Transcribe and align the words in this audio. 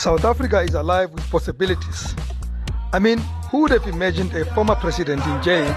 South 0.00 0.24
Africa 0.24 0.62
is 0.62 0.72
alive 0.72 1.10
with 1.12 1.30
possibilities. 1.30 2.14
I 2.90 2.98
mean, 2.98 3.18
who 3.50 3.60
would 3.60 3.70
have 3.70 3.86
imagined 3.86 4.34
a 4.34 4.46
former 4.54 4.74
president 4.74 5.24
in 5.26 5.42
jail? 5.42 5.68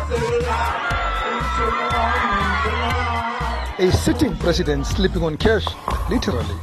A 3.79 3.91
sitting 3.91 4.34
president 4.38 4.88
sleeping 4.88 5.23
on 5.23 5.36
cash, 5.36 5.65
literally. 6.09 6.55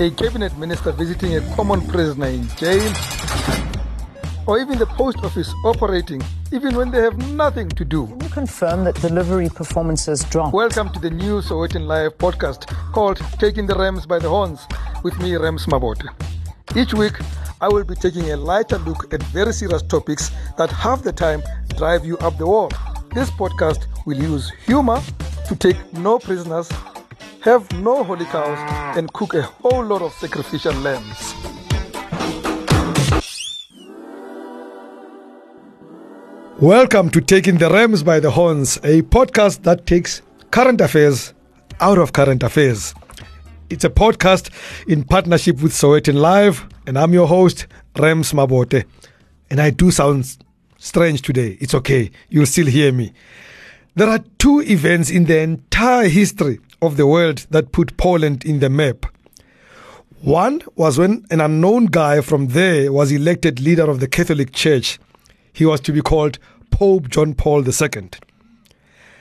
A 0.00 0.10
cabinet 0.10 0.58
minister 0.58 0.90
visiting 0.90 1.36
a 1.36 1.40
common 1.54 1.86
prisoner 1.86 2.26
in 2.26 2.48
jail. 2.56 2.92
Or 4.46 4.58
even 4.58 4.76
the 4.76 4.86
post 4.86 5.18
office 5.22 5.54
operating 5.64 6.20
even 6.52 6.76
when 6.76 6.90
they 6.90 7.00
have 7.00 7.18
nothing 7.32 7.68
to 7.70 7.84
do. 7.84 8.06
Can 8.06 8.20
you 8.20 8.28
confirm 8.28 8.84
that 8.84 8.94
delivery 9.00 9.48
performances 9.48 10.24
dropped? 10.24 10.54
Welcome 10.54 10.90
to 10.90 11.00
the 11.00 11.10
new 11.10 11.40
Sowetan 11.40 11.86
Live 11.86 12.16
podcast 12.18 12.66
called 12.92 13.18
Taking 13.38 13.66
the 13.66 13.74
Rams 13.74 14.06
by 14.06 14.18
the 14.18 14.28
Horns 14.28 14.66
with 15.02 15.18
me, 15.18 15.34
Rams 15.36 15.66
Mabote. 15.66 16.06
Each 16.76 16.94
week, 16.94 17.14
I 17.60 17.68
will 17.68 17.84
be 17.84 17.94
taking 17.94 18.30
a 18.30 18.36
lighter 18.36 18.78
look 18.78 19.12
at 19.12 19.22
very 19.24 19.52
serious 19.52 19.82
topics 19.82 20.30
that 20.56 20.70
half 20.70 21.02
the 21.02 21.12
time 21.12 21.42
drive 21.76 22.04
you 22.04 22.16
up 22.18 22.38
the 22.38 22.46
wall. 22.46 22.70
This 23.14 23.30
podcast 23.30 23.86
will 24.04 24.18
use 24.18 24.50
humor 24.66 25.00
to 25.48 25.56
take 25.56 25.92
no 25.94 26.18
prisoners, 26.18 26.70
have 27.40 27.70
no 27.80 28.04
holy 28.04 28.26
cows, 28.26 28.58
and 28.96 29.12
cook 29.12 29.34
a 29.34 29.42
whole 29.42 29.84
lot 29.84 30.02
of 30.02 30.12
sacrificial 30.12 30.74
lambs. 30.74 31.34
Welcome 36.60 37.10
to 37.10 37.20
Taking 37.20 37.58
the 37.58 37.68
Rams 37.68 38.02
by 38.02 38.18
the 38.18 38.30
Horns, 38.30 38.78
a 38.78 39.02
podcast 39.02 39.62
that 39.64 39.86
takes 39.86 40.22
current 40.50 40.80
affairs 40.80 41.34
out 41.80 41.98
of 41.98 42.14
current 42.14 42.42
affairs. 42.42 42.94
It's 43.68 43.84
a 43.84 43.90
podcast 43.90 44.48
in 44.88 45.04
partnership 45.04 45.60
with 45.60 45.72
Sowetan 45.72 46.14
Live, 46.14 46.66
and 46.86 46.98
I'm 46.98 47.12
your 47.12 47.26
host, 47.26 47.66
Rams 47.98 48.32
Mabote. 48.32 48.86
And 49.50 49.60
I 49.60 49.68
do 49.68 49.90
sound 49.90 50.38
strange 50.78 51.20
today. 51.20 51.58
It's 51.60 51.74
okay. 51.74 52.10
You'll 52.30 52.46
still 52.46 52.68
hear 52.68 52.90
me. 52.90 53.12
There 53.94 54.08
are 54.08 54.24
two 54.38 54.62
events 54.62 55.10
in 55.10 55.26
the 55.26 55.38
entire 55.40 56.08
history 56.08 56.60
of 56.80 56.96
the 56.96 57.06
world 57.06 57.46
that 57.50 57.72
put 57.72 57.98
Poland 57.98 58.46
in 58.46 58.60
the 58.60 58.70
map. 58.70 59.04
One 60.22 60.62
was 60.74 60.96
when 60.96 61.26
an 61.30 61.42
unknown 61.42 61.86
guy 61.86 62.22
from 62.22 62.46
there 62.48 62.90
was 62.90 63.12
elected 63.12 63.60
leader 63.60 63.90
of 63.90 64.00
the 64.00 64.08
Catholic 64.08 64.54
Church 64.54 64.98
he 65.56 65.64
was 65.64 65.80
to 65.80 65.90
be 65.90 66.02
called 66.02 66.38
Pope 66.70 67.08
John 67.08 67.34
Paul 67.34 67.64
II. 67.66 68.10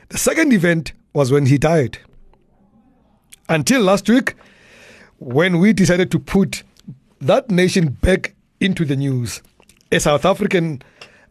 The 0.10 0.18
second 0.18 0.54
event 0.54 0.94
was 1.14 1.32
when 1.32 1.46
he 1.46 1.58
died. 1.58 2.00
Until 3.48 3.82
last 3.82 4.10
week, 4.10 4.36
when 5.20 5.60
we 5.60 5.74
decided 5.74 6.12
to 6.12 6.20
put 6.20 6.64
that 7.22 7.50
nation 7.50 7.90
back 7.90 8.36
into 8.60 8.86
the 8.86 8.96
news, 8.96 9.42
a 9.92 10.00
South 10.00 10.26
African 10.26 10.82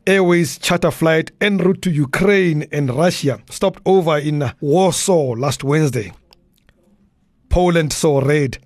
Airways 0.06 0.59
charter 0.59 0.91
flight 0.91 1.31
en 1.41 1.59
route 1.59 1.83
to 1.83 1.91
Ukraine 1.91 2.67
and 2.73 2.95
Russia 2.95 3.41
stopped 3.51 3.83
over 3.87 4.19
in 4.19 4.51
Warsaw 4.61 5.34
last 5.34 5.65
Wednesday. 5.65 6.12
Poland 7.49 7.93
saw 7.93 8.21
red 8.21 8.59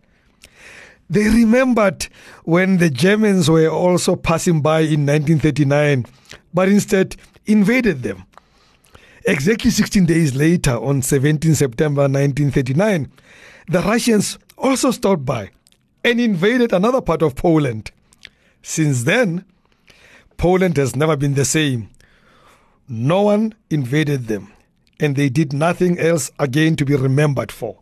they 1.11 1.25
remembered 1.25 2.07
when 2.45 2.77
the 2.77 2.91
Germans 2.91 3.49
were 3.49 3.69
also 3.69 4.15
passing 4.15 4.61
by 4.61 4.81
in 4.81 5.07
1939, 5.07 6.05
but 6.53 6.69
instead 6.69 7.17
invaded 7.49 8.03
them. 8.03 8.25
Exactly 9.27 9.71
16 9.71 10.07
days 10.07 10.37
later, 10.37 10.77
on 10.77 11.03
17 11.03 11.55
September 11.55 12.03
1939, 12.03 13.11
the 13.69 13.81
Russians 13.81 14.39
also 14.57 14.91
stopped 14.91 15.25
by 15.25 15.51
and 16.05 16.21
invaded 16.21 16.73
another 16.73 17.01
part 17.01 17.23
of 17.23 17.35
Poland. 17.35 17.91
Since 18.63 19.05
then, 19.05 19.45
Poland 20.37 20.77
has 20.77 20.95
never 20.95 21.17
been 21.17 21.35
the 21.35 21.45
same. 21.45 21.91
No 22.89 23.23
one 23.23 23.55
invaded 23.71 24.29
them, 24.29 24.53
and 25.01 25.17
they 25.17 25.29
did 25.29 25.53
nothing 25.53 25.99
else 25.99 26.31
again 26.39 26.77
to 26.77 26.85
be 26.85 26.95
remembered 26.95 27.51
for 27.51 27.79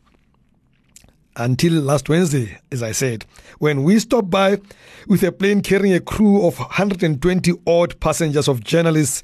until 1.37 1.75
last 1.83 2.09
Wednesday, 2.09 2.59
as 2.73 2.83
I 2.83 2.93
said, 2.93 3.27
when 3.59 3.85
we 3.85 3.99
stopped 3.99 4.31
by 4.31 4.59
with 5.07 5.23
a 5.23 5.33
plane 5.33 5.61
carrying 5.61 5.95
a 5.95 6.01
crew 6.01 6.47
of 6.47 6.59
120 6.59 7.53
odd 7.67 8.01
passengers 8.01 8.49
of 8.49 8.65
journalists, 8.65 9.23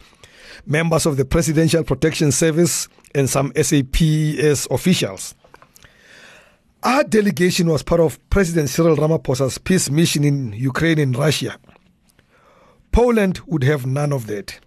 members 0.67 1.07
of 1.07 1.17
the 1.17 1.25
Presidential 1.25 1.85
Protection 1.85 2.33
Service, 2.33 2.89
and 3.15 3.29
some 3.29 3.53
SAPS 3.55 4.67
officials. 4.71 5.35
Our 6.83 7.05
delegation 7.05 7.69
was 7.69 7.83
part 7.83 8.01
of 8.01 8.19
President 8.31 8.69
Cyril 8.69 8.97
Ramaphosa's 8.97 9.59
peace 9.59 9.89
mission 9.89 10.25
in 10.25 10.53
Ukraine 10.53 10.99
and 10.99 11.17
Russia. 11.17 11.57
Poland 12.91 13.41
would 13.47 13.63
have 13.65 13.87
none 13.87 14.13
of 14.13 14.27
that. 14.27 14.59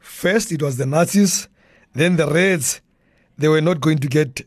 First, 0.00 0.50
it 0.50 0.62
was 0.62 0.78
the 0.78 0.86
Nazis, 0.86 1.48
then 1.94 2.16
the 2.16 2.26
Reds. 2.26 2.80
They 3.38 3.48
were 3.48 3.60
not 3.60 3.80
going 3.80 3.98
to 3.98 4.08
get 4.08 4.42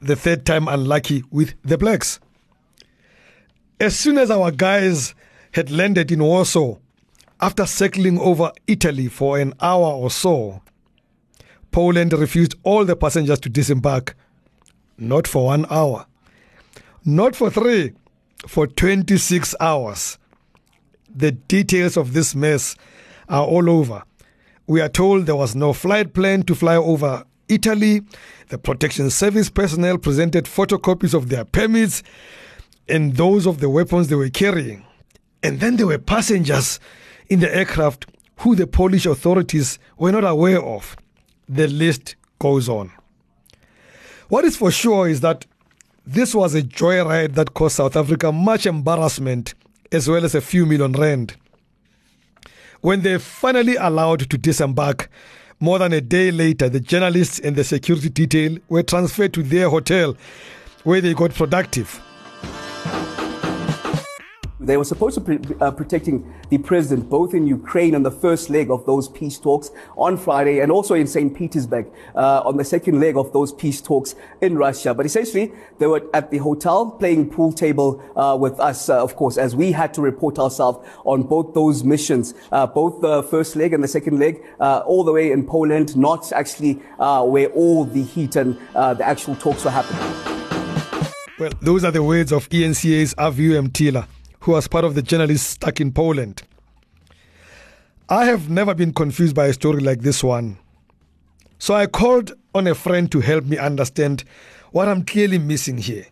the 0.00 0.14
third 0.14 0.44
time 0.44 0.68
unlucky 0.68 1.24
with 1.30 1.54
the 1.62 1.78
Blacks. 1.78 2.20
As 3.80 3.98
soon 3.98 4.18
as 4.18 4.30
our 4.30 4.50
guys 4.50 5.14
had 5.52 5.70
landed 5.70 6.12
in 6.12 6.22
Warsaw, 6.22 6.76
after 7.40 7.66
circling 7.66 8.18
over 8.18 8.52
Italy 8.66 9.08
for 9.08 9.38
an 9.38 9.54
hour 9.60 9.92
or 9.92 10.10
so, 10.10 10.62
Poland 11.70 12.12
refused 12.12 12.54
all 12.62 12.84
the 12.84 12.96
passengers 12.96 13.40
to 13.40 13.48
disembark. 13.48 14.16
Not 14.96 15.26
for 15.26 15.46
one 15.46 15.66
hour, 15.70 16.06
not 17.04 17.34
for 17.34 17.50
three, 17.50 17.92
for 18.46 18.66
26 18.66 19.56
hours. 19.58 20.18
The 21.12 21.32
details 21.32 21.96
of 21.96 22.12
this 22.12 22.34
mess 22.34 22.76
are 23.28 23.44
all 23.44 23.68
over. 23.68 24.04
We 24.66 24.80
are 24.80 24.88
told 24.88 25.26
there 25.26 25.36
was 25.36 25.54
no 25.54 25.72
flight 25.72 26.14
plan 26.14 26.44
to 26.44 26.54
fly 26.54 26.76
over 26.76 27.24
Italy. 27.48 28.02
The 28.48 28.58
Protection 28.58 29.10
Service 29.10 29.50
personnel 29.50 29.98
presented 29.98 30.44
photocopies 30.44 31.12
of 31.12 31.28
their 31.28 31.44
permits 31.44 32.02
and 32.88 33.16
those 33.16 33.46
of 33.46 33.60
the 33.60 33.68
weapons 33.68 34.08
they 34.08 34.14
were 34.14 34.30
carrying. 34.30 34.84
And 35.42 35.60
then 35.60 35.76
there 35.76 35.86
were 35.86 35.98
passengers 35.98 36.80
in 37.28 37.40
the 37.40 37.54
aircraft 37.54 38.06
who 38.38 38.54
the 38.54 38.66
Polish 38.66 39.06
authorities 39.06 39.78
were 39.98 40.12
not 40.12 40.24
aware 40.24 40.62
of. 40.62 40.96
The 41.48 41.68
list 41.68 42.16
goes 42.38 42.68
on. 42.68 42.92
What 44.28 44.44
is 44.44 44.56
for 44.56 44.70
sure 44.70 45.08
is 45.08 45.20
that 45.20 45.46
this 46.06 46.34
was 46.34 46.54
a 46.54 46.62
joyride 46.62 47.34
that 47.34 47.54
caused 47.54 47.76
South 47.76 47.96
Africa 47.96 48.32
much 48.32 48.66
embarrassment 48.66 49.54
as 49.92 50.08
well 50.08 50.24
as 50.24 50.34
a 50.34 50.40
few 50.40 50.66
million 50.66 50.92
rand. 50.92 51.36
When 52.80 53.02
they 53.02 53.18
finally 53.18 53.76
allowed 53.76 54.28
to 54.28 54.36
disembark, 54.36 55.08
more 55.60 55.78
than 55.78 55.92
a 55.92 56.00
day 56.00 56.30
later, 56.30 56.68
the 56.68 56.80
journalists 56.80 57.38
and 57.38 57.56
the 57.56 57.64
security 57.64 58.10
detail 58.10 58.58
were 58.68 58.82
transferred 58.82 59.32
to 59.34 59.42
their 59.42 59.70
hotel 59.70 60.16
where 60.82 61.00
they 61.00 61.14
got 61.14 61.32
productive. 61.32 62.02
They 64.64 64.78
were 64.78 64.84
supposed 64.84 65.14
to 65.16 65.20
be 65.20 65.54
uh, 65.60 65.70
protecting 65.72 66.32
the 66.48 66.56
president 66.56 67.10
both 67.10 67.34
in 67.34 67.46
Ukraine 67.46 67.94
on 67.94 68.02
the 68.02 68.10
first 68.10 68.48
leg 68.48 68.70
of 68.70 68.86
those 68.86 69.08
peace 69.08 69.38
talks 69.38 69.70
on 69.96 70.16
Friday 70.16 70.60
and 70.60 70.72
also 70.72 70.94
in 70.94 71.06
St. 71.06 71.34
Petersburg 71.36 71.86
uh, 72.14 72.40
on 72.44 72.56
the 72.56 72.64
second 72.64 72.98
leg 72.98 73.16
of 73.18 73.30
those 73.34 73.52
peace 73.52 73.82
talks 73.82 74.14
in 74.40 74.56
Russia. 74.56 74.94
But 74.94 75.04
essentially, 75.04 75.52
they 75.78 75.86
were 75.86 76.02
at 76.14 76.30
the 76.30 76.38
hotel 76.38 76.90
playing 76.90 77.28
pool 77.30 77.52
table 77.52 78.02
uh, 78.16 78.36
with 78.40 78.58
us, 78.58 78.88
uh, 78.88 79.02
of 79.02 79.16
course, 79.16 79.36
as 79.36 79.54
we 79.54 79.70
had 79.72 79.92
to 79.94 80.00
report 80.00 80.38
ourselves 80.38 80.86
on 81.04 81.24
both 81.24 81.52
those 81.52 81.84
missions, 81.84 82.32
uh, 82.50 82.66
both 82.66 83.02
the 83.02 83.22
first 83.24 83.56
leg 83.56 83.74
and 83.74 83.84
the 83.84 83.88
second 83.88 84.18
leg, 84.18 84.42
uh, 84.60 84.78
all 84.86 85.04
the 85.04 85.12
way 85.12 85.30
in 85.30 85.46
Poland, 85.46 85.94
not 85.94 86.32
actually 86.32 86.74
where 86.96 87.48
all 87.48 87.84
the 87.84 88.02
heat 88.02 88.36
and 88.36 88.56
the 88.72 89.04
actual 89.04 89.36
talks 89.36 89.64
were 89.64 89.70
happening. 89.70 90.00
Well, 91.38 91.52
those 91.60 91.84
are 91.84 91.90
the 91.90 92.02
words 92.02 92.32
of 92.32 92.48
ENCA's 92.48 93.14
Aviu 93.16 93.60
Mtila 93.68 94.06
who 94.44 94.52
was 94.52 94.68
part 94.68 94.84
of 94.84 94.94
the 94.94 95.00
journalists 95.00 95.48
stuck 95.48 95.80
in 95.80 95.90
Poland. 95.90 96.42
I 98.10 98.26
have 98.26 98.50
never 98.50 98.74
been 98.74 98.92
confused 98.92 99.34
by 99.34 99.46
a 99.46 99.54
story 99.54 99.80
like 99.80 100.02
this 100.02 100.22
one. 100.22 100.58
So 101.58 101.72
I 101.72 101.86
called 101.86 102.32
on 102.54 102.66
a 102.66 102.74
friend 102.74 103.10
to 103.12 103.20
help 103.20 103.46
me 103.46 103.56
understand 103.56 104.22
what 104.72 104.86
I'm 104.86 105.02
clearly 105.02 105.38
missing 105.38 105.78
here. 105.78 106.04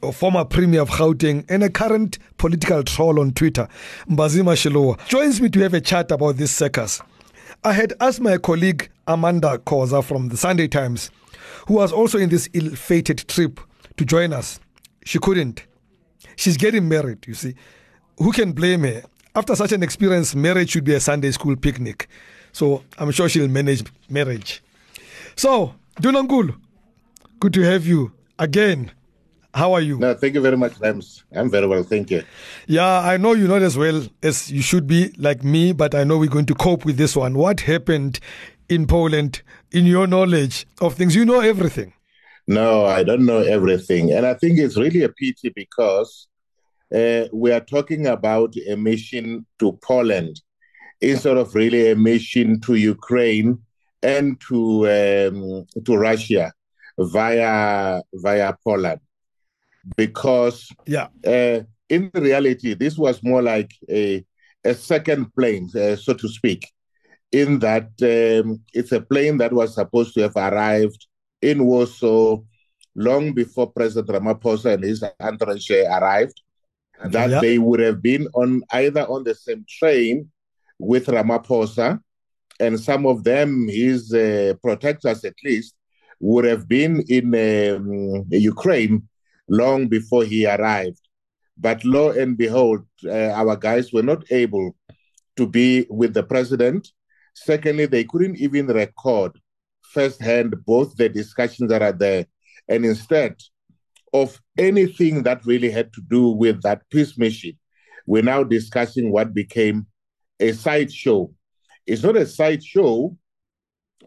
A 0.00 0.12
former 0.12 0.44
premier 0.44 0.80
of 0.80 0.90
Gauteng 0.90 1.44
and 1.48 1.64
a 1.64 1.70
current 1.70 2.20
political 2.38 2.84
troll 2.84 3.18
on 3.18 3.32
Twitter, 3.32 3.66
Mbhazima 4.08 4.54
Shilowa, 4.54 5.04
joins 5.08 5.40
me 5.40 5.48
to 5.48 5.58
have 5.58 5.74
a 5.74 5.80
chat 5.80 6.12
about 6.12 6.36
this 6.36 6.52
circus. 6.52 7.02
I 7.64 7.72
had 7.72 7.94
asked 8.00 8.20
my 8.20 8.38
colleague 8.38 8.90
Amanda 9.08 9.58
Khoza 9.58 10.04
from 10.04 10.28
the 10.28 10.36
Sunday 10.36 10.68
Times, 10.68 11.10
who 11.66 11.74
was 11.74 11.92
also 11.92 12.16
in 12.16 12.28
this 12.28 12.48
ill 12.52 12.70
fated 12.76 13.26
trip, 13.26 13.58
to 13.96 14.04
join 14.04 14.32
us. 14.32 14.60
She 15.04 15.18
couldn't. 15.18 15.64
She's 16.40 16.56
getting 16.56 16.88
married, 16.88 17.26
you 17.26 17.34
see. 17.34 17.54
Who 18.16 18.32
can 18.32 18.52
blame 18.52 18.84
her? 18.84 19.02
After 19.34 19.54
such 19.54 19.72
an 19.72 19.82
experience, 19.82 20.34
marriage 20.34 20.70
should 20.70 20.84
be 20.84 20.94
a 20.94 21.00
Sunday 21.00 21.32
school 21.32 21.54
picnic. 21.54 22.08
So 22.52 22.82
I'm 22.96 23.10
sure 23.10 23.28
she'll 23.28 23.46
manage 23.46 23.84
marriage. 24.08 24.62
So, 25.36 25.74
Dunankulu, 26.00 26.58
good 27.40 27.52
to 27.52 27.60
have 27.60 27.86
you 27.86 28.12
again. 28.38 28.90
How 29.52 29.74
are 29.74 29.82
you? 29.82 29.98
No, 29.98 30.14
thank 30.14 30.32
you 30.32 30.40
very 30.40 30.56
much, 30.56 30.80
Rams. 30.80 31.24
I'm 31.30 31.50
very 31.50 31.66
well, 31.66 31.82
thank 31.82 32.10
you. 32.10 32.22
Yeah, 32.66 33.00
I 33.00 33.18
know 33.18 33.34
you're 33.34 33.46
not 33.46 33.60
as 33.60 33.76
well 33.76 34.06
as 34.22 34.50
you 34.50 34.62
should 34.62 34.86
be, 34.86 35.12
like 35.18 35.44
me, 35.44 35.74
but 35.74 35.94
I 35.94 36.04
know 36.04 36.16
we're 36.16 36.30
going 36.30 36.46
to 36.46 36.54
cope 36.54 36.86
with 36.86 36.96
this 36.96 37.14
one. 37.14 37.34
What 37.34 37.60
happened 37.60 38.18
in 38.70 38.86
Poland, 38.86 39.42
in 39.72 39.84
your 39.84 40.06
knowledge 40.06 40.66
of 40.80 40.94
things? 40.94 41.14
You 41.14 41.26
know 41.26 41.40
everything. 41.40 41.92
No, 42.46 42.86
I 42.86 43.02
don't 43.02 43.26
know 43.26 43.42
everything. 43.42 44.10
And 44.10 44.24
I 44.24 44.32
think 44.32 44.58
it's 44.58 44.78
really 44.78 45.02
a 45.02 45.10
pity 45.10 45.50
because 45.54 46.26
uh, 46.94 47.28
we 47.32 47.52
are 47.52 47.60
talking 47.60 48.06
about 48.06 48.54
a 48.68 48.76
mission 48.76 49.46
to 49.58 49.72
Poland 49.82 50.40
instead 51.00 51.36
of 51.36 51.54
really 51.54 51.90
a 51.90 51.96
mission 51.96 52.60
to 52.60 52.74
Ukraine 52.74 53.58
and 54.02 54.40
to 54.48 54.88
um, 54.88 55.66
to 55.84 55.96
Russia 55.96 56.52
via 56.98 58.02
via 58.14 58.56
Poland. 58.64 59.00
Because 59.96 60.68
yeah. 60.86 61.08
uh, 61.26 61.60
in 61.88 62.10
reality 62.14 62.74
this 62.74 62.98
was 62.98 63.22
more 63.22 63.42
like 63.42 63.72
a 63.88 64.24
a 64.64 64.74
second 64.74 65.34
plane 65.34 65.68
uh, 65.74 65.96
so 65.96 66.12
to 66.12 66.28
speak 66.28 66.68
in 67.32 67.58
that 67.60 67.88
um, 68.02 68.60
it's 68.74 68.92
a 68.92 69.00
plane 69.00 69.38
that 69.38 69.52
was 69.52 69.74
supposed 69.74 70.12
to 70.14 70.20
have 70.20 70.36
arrived 70.36 71.06
in 71.40 71.64
Warsaw 71.64 72.38
long 72.94 73.32
before 73.32 73.70
President 73.70 74.08
Ramaphosa 74.08 74.74
and 74.74 74.84
his 74.84 75.02
entourage 75.18 75.70
arrived 75.70 76.42
that 77.04 77.30
yeah. 77.30 77.40
they 77.40 77.58
would 77.58 77.80
have 77.80 78.02
been 78.02 78.28
on 78.34 78.62
either 78.72 79.02
on 79.02 79.24
the 79.24 79.34
same 79.34 79.64
train 79.68 80.30
with 80.78 81.06
Ramaphosa 81.06 82.00
and 82.60 82.78
some 82.78 83.06
of 83.06 83.24
them 83.24 83.66
his 83.68 84.12
uh, 84.12 84.54
protectors 84.62 85.24
at 85.24 85.34
least 85.44 85.74
would 86.20 86.44
have 86.44 86.68
been 86.68 87.02
in 87.08 87.26
um, 87.34 88.24
Ukraine 88.30 89.08
long 89.48 89.88
before 89.88 90.24
he 90.24 90.46
arrived. 90.46 91.00
But 91.56 91.84
lo 91.84 92.10
and 92.10 92.36
behold, 92.36 92.86
uh, 93.04 93.32
our 93.40 93.56
guys 93.56 93.92
were 93.92 94.02
not 94.02 94.30
able 94.30 94.76
to 95.36 95.46
be 95.46 95.86
with 95.88 96.14
the 96.14 96.22
president. 96.22 96.88
Secondly, 97.34 97.86
they 97.86 98.04
couldn't 98.04 98.36
even 98.36 98.66
record 98.66 99.32
firsthand 99.82 100.54
both 100.64 100.96
the 100.96 101.08
discussions 101.08 101.70
that 101.70 101.82
are 101.82 101.92
there. 101.92 102.26
And 102.68 102.84
instead 102.84 103.36
of 104.12 104.40
anything 104.58 105.22
that 105.22 105.44
really 105.46 105.70
had 105.70 105.92
to 105.92 106.02
do 106.08 106.28
with 106.28 106.62
that 106.62 106.82
peace 106.90 107.16
mission, 107.16 107.52
we're 108.06 108.22
now 108.22 108.42
discussing 108.42 109.12
what 109.12 109.34
became 109.34 109.86
a 110.40 110.52
sideshow. 110.52 111.30
It's 111.86 112.02
not 112.02 112.16
a 112.16 112.26
sideshow 112.26 113.16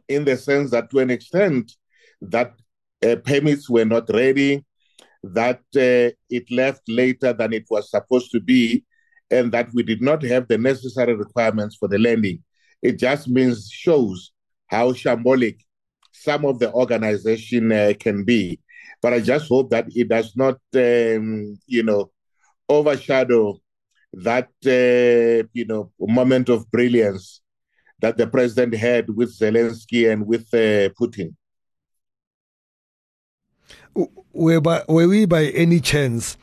in 0.07 0.25
the 0.25 0.37
sense 0.37 0.71
that, 0.71 0.89
to 0.91 0.99
an 0.99 1.09
extent, 1.09 1.71
that 2.21 2.53
uh, 3.05 3.15
permits 3.17 3.69
were 3.69 3.85
not 3.85 4.09
ready, 4.09 4.65
that 5.23 5.59
uh, 5.75 6.11
it 6.29 6.51
left 6.51 6.81
later 6.87 7.33
than 7.33 7.53
it 7.53 7.65
was 7.69 7.89
supposed 7.89 8.31
to 8.31 8.39
be, 8.39 8.83
and 9.31 9.51
that 9.51 9.69
we 9.73 9.83
did 9.83 10.01
not 10.01 10.21
have 10.23 10.47
the 10.47 10.57
necessary 10.57 11.13
requirements 11.13 11.75
for 11.77 11.87
the 11.87 11.97
landing. 11.97 12.43
It 12.81 12.99
just 12.99 13.27
means 13.27 13.69
shows 13.71 14.31
how 14.67 14.91
shambolic 14.91 15.59
some 16.11 16.45
of 16.45 16.59
the 16.59 16.71
organization 16.73 17.71
uh, 17.71 17.93
can 17.99 18.23
be. 18.23 18.59
But 19.03 19.13
I 19.13 19.19
just 19.19 19.47
hope 19.47 19.69
that 19.69 19.85
it 19.89 20.07
does 20.07 20.35
not, 20.35 20.57
um, 20.75 21.59
you 21.67 21.83
know, 21.83 22.09
overshadow 22.67 23.59
that, 24.13 24.49
uh, 24.65 25.47
you 25.53 25.65
know, 25.65 25.91
moment 25.99 26.49
of 26.49 26.71
brilliance 26.71 27.41
that 27.99 28.17
the 28.17 28.25
president 28.25 28.73
had 28.75 29.09
with 29.09 29.37
Zelensky 29.37 30.11
and 30.11 30.25
with 30.25 30.47
uh, 30.53 30.89
Putin 30.99 31.35
were, 34.33 34.61
by, 34.61 34.83
were 34.87 35.07
we 35.07 35.25
by 35.25 35.45
any 35.45 35.79
chance 35.79 36.37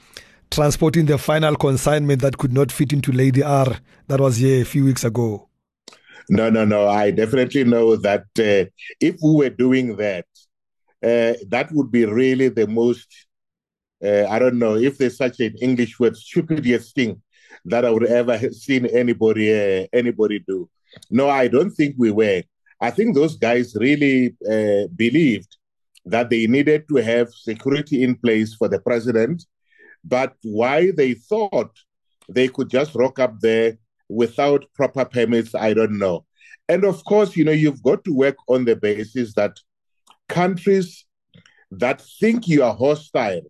transporting 0.50 1.06
the 1.06 1.18
final 1.18 1.56
consignment 1.56 2.22
that 2.22 2.38
could 2.38 2.52
not 2.52 2.72
fit 2.72 2.92
into 2.92 3.12
Lady 3.12 3.42
R 3.42 3.76
that 4.08 4.20
was 4.20 4.38
here 4.38 4.62
a 4.62 4.64
few 4.64 4.84
weeks 4.84 5.04
ago? 5.04 5.48
No, 6.28 6.48
no, 6.48 6.64
no. 6.64 6.88
I 6.88 7.10
definitely 7.10 7.64
know 7.64 7.96
that 7.96 8.24
uh, 8.38 8.70
if 9.00 9.16
we 9.22 9.34
were 9.34 9.50
doing 9.50 9.96
that, 9.96 10.26
uh, 11.02 11.34
that 11.48 11.68
would 11.72 11.90
be 11.90 12.04
really 12.04 12.48
the 12.48 12.66
most, 12.66 13.26
uh, 14.04 14.26
I 14.26 14.38
don't 14.38 14.58
know 14.58 14.76
if 14.76 14.98
there's 14.98 15.16
such 15.16 15.40
an 15.40 15.54
English 15.60 15.98
word, 15.98 16.16
stupidest 16.16 16.94
thing 16.94 17.22
that 17.64 17.84
I 17.84 17.90
would 17.90 18.06
ever 18.06 18.38
seen 18.52 18.86
anybody 18.86 19.52
uh, 19.52 19.86
anybody 19.92 20.38
do. 20.46 20.68
No, 21.10 21.28
I 21.28 21.48
don't 21.48 21.70
think 21.70 21.94
we 21.98 22.10
were. 22.10 22.42
I 22.80 22.90
think 22.90 23.14
those 23.14 23.36
guys 23.36 23.76
really 23.76 24.36
uh, 24.50 24.88
believed 24.96 25.56
that 26.06 26.30
they 26.30 26.46
needed 26.46 26.88
to 26.88 26.96
have 26.96 27.32
security 27.32 28.02
in 28.02 28.16
place 28.16 28.54
for 28.54 28.68
the 28.68 28.80
president, 28.80 29.44
but 30.04 30.34
why 30.42 30.90
they 30.90 31.14
thought 31.14 31.70
they 32.28 32.48
could 32.48 32.70
just 32.70 32.94
rock 32.94 33.18
up 33.18 33.38
there 33.40 33.76
without 34.08 34.64
proper 34.74 35.04
permits, 35.04 35.54
I 35.54 35.74
don't 35.74 35.98
know. 35.98 36.24
And 36.68 36.84
of 36.84 37.04
course, 37.04 37.36
you 37.36 37.44
know, 37.44 37.52
you've 37.52 37.82
got 37.82 38.04
to 38.04 38.14
work 38.14 38.36
on 38.48 38.64
the 38.64 38.76
basis 38.76 39.34
that 39.34 39.58
countries 40.30 41.04
that 41.70 42.00
think 42.20 42.48
you 42.48 42.62
are 42.62 42.74
hostile 42.74 43.42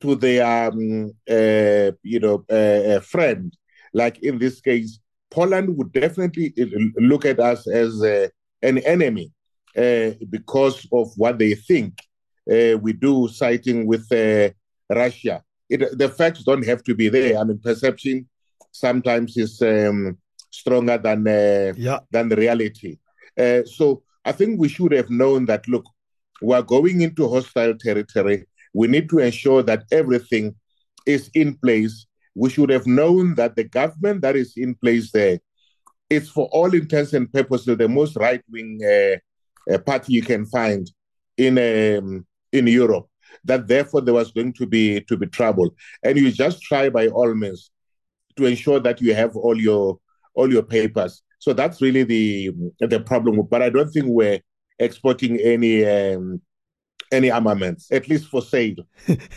to 0.00 0.14
their, 0.14 0.68
um, 0.68 1.12
uh, 1.28 1.90
you 2.02 2.20
know, 2.20 2.44
uh, 2.50 3.00
friend, 3.00 3.52
like 3.92 4.18
in 4.22 4.38
this 4.38 4.60
case, 4.60 4.98
Poland 5.30 5.76
would 5.76 5.92
definitely 5.92 6.52
look 6.96 7.24
at 7.24 7.40
us 7.40 7.66
as 7.66 8.02
uh, 8.02 8.28
an 8.62 8.78
enemy 8.78 9.32
uh, 9.76 10.10
because 10.30 10.86
of 10.92 11.12
what 11.16 11.38
they 11.38 11.54
think 11.54 11.92
uh, 12.50 12.76
we 12.78 12.92
do 12.92 13.28
siding 13.28 13.86
with 13.86 14.10
uh, 14.12 14.50
Russia. 14.94 15.42
It, 15.68 15.98
the 15.98 16.08
facts 16.08 16.44
don't 16.44 16.64
have 16.66 16.82
to 16.84 16.94
be 16.94 17.08
there. 17.08 17.38
I 17.38 17.44
mean, 17.44 17.58
perception 17.58 18.28
sometimes 18.70 19.36
is 19.36 19.60
um, 19.62 20.18
stronger 20.50 20.98
than 20.98 21.26
uh, 21.26 21.72
yeah. 21.76 22.00
than 22.10 22.28
the 22.28 22.36
reality. 22.36 22.98
Uh, 23.38 23.62
so 23.64 24.02
I 24.24 24.32
think 24.32 24.60
we 24.60 24.68
should 24.68 24.92
have 24.92 25.10
known 25.10 25.46
that. 25.46 25.66
Look, 25.68 25.84
we 26.42 26.54
are 26.54 26.62
going 26.62 27.00
into 27.00 27.28
hostile 27.28 27.74
territory. 27.74 28.46
We 28.74 28.88
need 28.88 29.08
to 29.10 29.18
ensure 29.18 29.62
that 29.64 29.84
everything 29.90 30.54
is 31.06 31.30
in 31.34 31.56
place. 31.56 32.06
We 32.34 32.50
should 32.50 32.70
have 32.70 32.86
known 32.86 33.34
that 33.36 33.56
the 33.56 33.64
government 33.64 34.20
that 34.22 34.36
is 34.36 34.54
in 34.56 34.74
place 34.74 35.10
there 35.12 35.38
is, 36.10 36.28
for 36.28 36.48
all 36.52 36.74
intents 36.74 37.12
and 37.14 37.32
purposes, 37.32 37.78
the 37.78 37.88
most 37.88 38.16
right 38.16 38.42
wing 38.50 38.80
uh, 38.84 39.16
uh, 39.72 39.78
party 39.78 40.12
you 40.12 40.22
can 40.22 40.46
find 40.46 40.90
in 41.36 41.58
um, 41.58 42.26
in 42.52 42.66
Europe. 42.66 43.06
That 43.44 43.66
therefore 43.66 44.02
there 44.02 44.14
was 44.14 44.32
going 44.32 44.52
to 44.54 44.66
be 44.66 45.00
to 45.02 45.16
be 45.16 45.26
trouble, 45.26 45.74
and 46.02 46.18
you 46.18 46.30
just 46.30 46.62
try 46.62 46.90
by 46.90 47.08
all 47.08 47.34
means 47.34 47.70
to 48.36 48.44
ensure 48.44 48.80
that 48.80 49.00
you 49.00 49.14
have 49.14 49.36
all 49.36 49.58
your 49.60 49.98
all 50.34 50.52
your 50.52 50.62
papers. 50.62 51.22
So 51.38 51.52
that's 51.52 51.80
really 51.80 52.02
the 52.04 52.50
the 52.80 53.00
problem. 53.00 53.40
But 53.50 53.62
I 53.62 53.70
don't 53.70 53.90
think 53.90 54.06
we're 54.08 54.40
exporting 54.78 55.38
any 55.40 55.84
um, 55.84 56.40
any 57.12 57.30
armaments, 57.30 57.90
at 57.92 58.08
least 58.08 58.26
for 58.26 58.42
sale. 58.42 58.76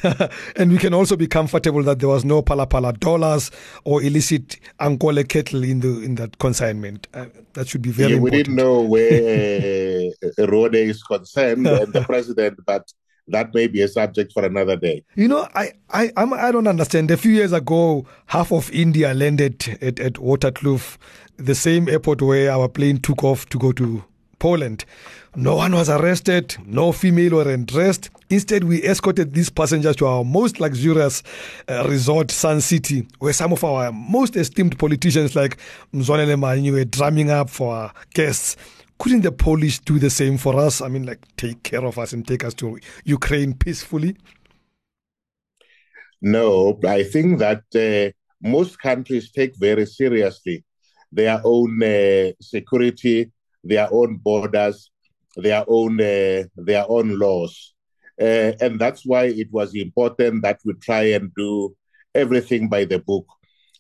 and 0.56 0.72
we 0.72 0.78
can 0.78 0.94
also 0.94 1.16
be 1.16 1.28
comfortable 1.28 1.84
that 1.84 2.00
there 2.00 2.10
was 2.10 2.26
no 2.26 2.42
Phala 2.42 2.68
Phala 2.68 3.00
dollars 3.00 3.52
or 3.84 4.02
illicit 4.02 4.58
Ankole 4.80 5.28
cattle 5.28 5.64
in 5.64 5.80
the 5.80 6.02
in 6.02 6.16
that 6.16 6.38
consignment. 6.40 7.08
Uh, 7.14 7.28
that 7.54 7.68
should 7.68 7.82
be 7.82 7.92
very. 7.92 8.14
Yeah, 8.14 8.20
we 8.20 8.32
didn't 8.32 8.56
know 8.56 8.82
where 8.96 10.12
uh, 10.40 10.48
Rode 10.48 10.76
is 10.76 11.04
concerned 11.04 11.68
and 11.68 11.94
the 11.94 12.02
president, 12.02 12.60
but 12.66 12.92
that 13.28 13.54
may 13.54 13.68
be 13.68 13.82
a 13.82 13.88
subject 13.88 14.34
for 14.34 14.44
another 14.44 14.76
day. 14.76 15.04
You 15.16 15.28
know, 15.28 15.48
I 15.54 15.74
I 15.92 16.12
I'm, 16.18 16.34
I 16.34 16.52
do 16.52 16.62
not 16.62 16.72
understand. 16.72 17.12
A 17.12 17.18
few 17.18 17.32
years 17.32 17.54
ago, 17.54 18.06
half 18.28 18.52
of 18.52 18.72
India 18.72 19.14
landed 19.14 19.78
at, 19.82 20.00
at 20.00 20.14
Waterkloof, 20.14 20.98
the 21.38 21.56
same 21.56 21.88
airport 21.88 22.22
where 22.22 22.52
our 22.52 22.68
plane 22.68 22.98
took 22.98 23.24
off 23.24 23.48
to 23.50 23.60
go 23.60 23.72
to 23.74 24.04
Poland. 24.40 24.86
No 25.36 25.56
one 25.58 25.74
was 25.74 25.90
arrested, 25.90 26.58
no 26.66 26.92
female 26.92 27.36
were 27.36 27.52
undressed. 27.52 28.10
Instead, 28.30 28.64
we 28.64 28.84
escorted 28.84 29.34
these 29.34 29.50
passengers 29.50 29.96
to 29.98 30.08
our 30.08 30.24
most 30.24 30.60
luxurious 30.60 31.22
uh, 31.68 31.86
resort, 31.88 32.32
Sun 32.32 32.62
City, 32.62 33.08
where 33.20 33.34
some 33.34 33.54
of 33.54 33.64
our 33.64 33.92
most 33.92 34.36
esteemed 34.36 34.80
politicians 34.80 35.36
like 35.36 35.58
Mzwanele 35.94 36.72
were 36.72 36.86
drumming 36.86 37.30
up 37.30 37.50
for 37.50 37.76
our 37.76 37.94
guests. 38.14 38.56
Couldn't 38.98 39.22
the 39.22 39.32
Polish 39.32 39.80
do 39.80 40.00
the 40.00 40.10
same 40.10 40.38
for 40.38 40.60
us? 40.60 40.82
I 40.82 40.90
mean, 40.90 41.06
like, 41.06 41.20
take 41.38 41.64
care 41.64 41.86
of 41.86 41.98
us 41.98 42.12
and 42.12 42.28
take 42.28 42.44
us 42.44 42.54
to 42.56 42.80
Ukraine 43.06 43.54
peacefully? 43.54 44.18
No, 46.22 46.78
I 46.86 47.04
think 47.04 47.40
that 47.40 47.64
uh, 47.76 48.12
most 48.42 48.78
countries 48.80 49.32
take 49.32 49.56
very 49.56 49.86
seriously 49.86 50.66
their 51.12 51.42
own 51.44 51.82
uh, 51.82 52.32
security, 52.42 53.32
their 53.64 53.88
own 53.92 54.18
borders, 54.18 54.92
their 55.36 55.64
own 55.68 56.00
uh, 56.02 56.44
their 56.56 56.86
own 56.88 57.18
laws, 57.18 57.74
uh, 58.20 58.54
and 58.62 58.80
that's 58.80 59.06
why 59.06 59.26
it 59.26 59.48
was 59.52 59.76
important 59.76 60.42
that 60.44 60.60
we 60.66 60.74
try 60.74 61.04
and 61.04 61.34
do 61.36 61.76
everything 62.14 62.68
by 62.68 62.86
the 62.86 63.00
book. 63.00 63.26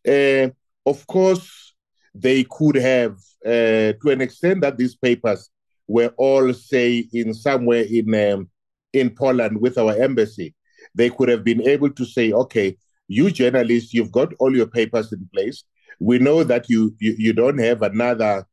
Uh, 0.07 0.49
of 0.85 1.05
course, 1.07 1.73
they 2.13 2.43
could 2.45 2.75
have, 2.75 3.17
uh, 3.45 3.93
to 4.01 4.09
an 4.09 4.21
extent 4.21 4.61
that 4.61 4.77
these 4.77 4.95
papers 4.95 5.49
were 5.87 6.13
all, 6.17 6.53
say, 6.53 7.07
in 7.11 7.33
somewhere 7.33 7.85
in 7.89 8.13
um, 8.15 8.49
in 8.93 9.09
Poland 9.09 9.59
with 9.61 9.77
our 9.77 9.95
embassy, 9.95 10.55
they 10.95 11.09
could 11.09 11.29
have 11.29 11.43
been 11.43 11.61
able 11.67 11.89
to 11.89 12.05
say, 12.05 12.31
okay, 12.31 12.77
you 13.07 13.29
journalists, 13.31 13.93
you've 13.93 14.11
got 14.11 14.33
all 14.39 14.55
your 14.55 14.67
papers 14.67 15.11
in 15.11 15.27
place. 15.33 15.63
We 15.99 16.19
know 16.19 16.43
that 16.43 16.69
you 16.69 16.95
you, 16.99 17.15
you 17.17 17.33
don't 17.33 17.57
have 17.59 17.81
another 17.81 18.45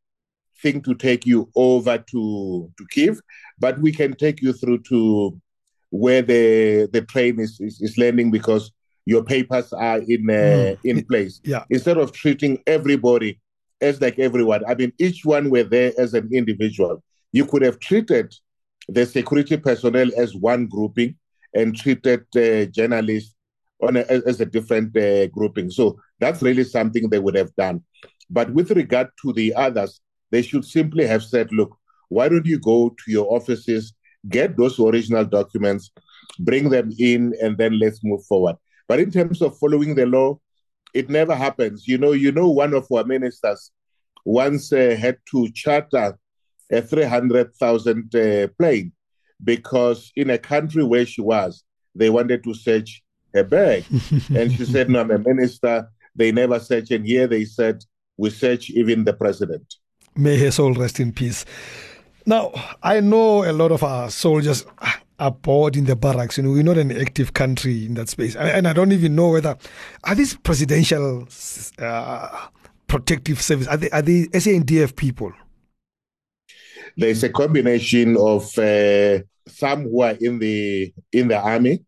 thing 0.62 0.80
to 0.82 0.94
take 0.94 1.26
you 1.26 1.50
over 1.54 1.98
to 1.98 2.70
to 2.76 2.86
Kiev, 2.90 3.20
but 3.58 3.78
we 3.80 3.92
can 3.92 4.14
take 4.14 4.42
you 4.42 4.52
through 4.52 4.78
to 4.88 5.38
where 5.90 6.22
the 6.22 6.88
the 6.92 7.02
train 7.02 7.40
is 7.40 7.58
is, 7.60 7.80
is 7.80 7.98
landing 7.98 8.30
because 8.30 8.72
your 9.06 9.22
papers 9.22 9.72
are 9.72 9.98
in 9.98 10.28
uh, 10.28 10.74
mm. 10.74 10.78
in 10.84 11.04
place. 11.04 11.40
Yeah. 11.44 11.64
Instead 11.70 11.98
of 11.98 12.12
treating 12.12 12.62
everybody 12.66 13.40
as 13.80 14.00
like 14.00 14.18
everyone, 14.18 14.62
I 14.66 14.74
mean, 14.74 14.92
each 14.98 15.24
one 15.24 15.50
were 15.50 15.62
there 15.62 15.92
as 15.98 16.14
an 16.14 16.28
individual. 16.32 17.02
You 17.32 17.46
could 17.46 17.62
have 17.62 17.78
treated 17.78 18.34
the 18.88 19.06
security 19.06 19.56
personnel 19.56 20.10
as 20.16 20.34
one 20.34 20.66
grouping 20.66 21.16
and 21.54 21.76
treated 21.76 22.24
uh, 22.36 22.66
journalists 22.66 23.34
on 23.82 23.96
a, 23.96 24.00
as 24.00 24.40
a 24.40 24.46
different 24.46 24.96
uh, 24.96 25.26
grouping. 25.28 25.70
So 25.70 25.98
that's 26.18 26.42
really 26.42 26.64
something 26.64 27.08
they 27.08 27.18
would 27.18 27.34
have 27.34 27.54
done. 27.56 27.82
But 28.30 28.50
with 28.50 28.70
regard 28.70 29.08
to 29.22 29.32
the 29.32 29.54
others, 29.54 30.00
they 30.36 30.42
should 30.42 30.66
simply 30.66 31.06
have 31.06 31.22
said, 31.22 31.50
look, 31.50 31.74
why 32.10 32.28
don't 32.28 32.44
you 32.44 32.58
go 32.58 32.90
to 32.90 33.10
your 33.10 33.26
offices, 33.32 33.94
get 34.28 34.54
those 34.54 34.78
original 34.78 35.24
documents, 35.24 35.90
bring 36.38 36.68
them 36.68 36.92
in, 36.98 37.32
and 37.40 37.56
then 37.56 37.78
let's 37.78 38.04
move 38.04 38.22
forward. 38.26 38.56
But 38.86 39.00
in 39.00 39.10
terms 39.10 39.40
of 39.40 39.58
following 39.58 39.94
the 39.94 40.04
law, 40.04 40.38
it 40.92 41.08
never 41.08 41.34
happens. 41.34 41.88
You 41.88 41.96
know, 41.96 42.12
you 42.12 42.32
know, 42.32 42.50
one 42.50 42.74
of 42.74 42.86
our 42.92 43.04
ministers 43.04 43.70
once 44.26 44.74
uh, 44.74 44.94
had 45.00 45.16
to 45.30 45.50
charter 45.52 46.18
a 46.70 46.82
300,000 46.82 48.14
uh, 48.14 48.48
plane 48.58 48.92
because 49.42 50.12
in 50.16 50.28
a 50.28 50.36
country 50.36 50.84
where 50.84 51.06
she 51.06 51.22
was, 51.22 51.64
they 51.94 52.10
wanted 52.10 52.44
to 52.44 52.52
search 52.52 53.02
her 53.32 53.42
bag. 53.42 53.86
and 54.34 54.52
she 54.52 54.66
said, 54.66 54.90
No, 54.90 55.00
I'm 55.00 55.10
a 55.12 55.18
minister. 55.18 55.88
They 56.14 56.30
never 56.30 56.60
search. 56.60 56.90
And 56.90 57.06
here 57.06 57.26
they 57.26 57.46
said, 57.46 57.82
We 58.18 58.28
search 58.28 58.68
even 58.68 59.04
the 59.04 59.14
president. 59.14 59.76
May 60.16 60.36
his 60.36 60.54
soul 60.54 60.74
rest 60.74 61.00
in 61.00 61.12
peace. 61.12 61.44
Now, 62.24 62.52
I 62.82 63.00
know 63.00 63.44
a 63.44 63.52
lot 63.52 63.70
of 63.70 63.82
our 63.82 64.10
soldiers 64.10 64.66
are 65.18 65.30
bored 65.30 65.76
in 65.76 65.84
the 65.84 65.96
barracks. 65.96 66.36
You 66.36 66.44
know, 66.44 66.50
we're 66.50 66.62
not 66.62 66.78
an 66.78 66.90
active 66.90 67.34
country 67.34 67.86
in 67.86 67.94
that 67.94 68.08
space. 68.08 68.34
And 68.36 68.66
I 68.66 68.72
don't 68.72 68.92
even 68.92 69.14
know 69.14 69.30
whether, 69.30 69.56
are 70.04 70.14
these 70.14 70.34
presidential 70.36 71.28
uh, 71.78 72.48
protective 72.86 73.40
service, 73.40 73.68
are 73.68 73.76
they, 73.76 73.90
are 73.90 74.02
they 74.02 74.24
SANDF 74.26 74.96
people? 74.96 75.32
There's 76.96 77.22
a 77.22 77.28
combination 77.28 78.16
of 78.16 78.58
uh, 78.58 79.18
some 79.46 79.84
who 79.84 80.02
are 80.02 80.16
in 80.20 80.38
the 80.38 80.92
in 81.12 81.28
the 81.28 81.38
army, 81.38 81.84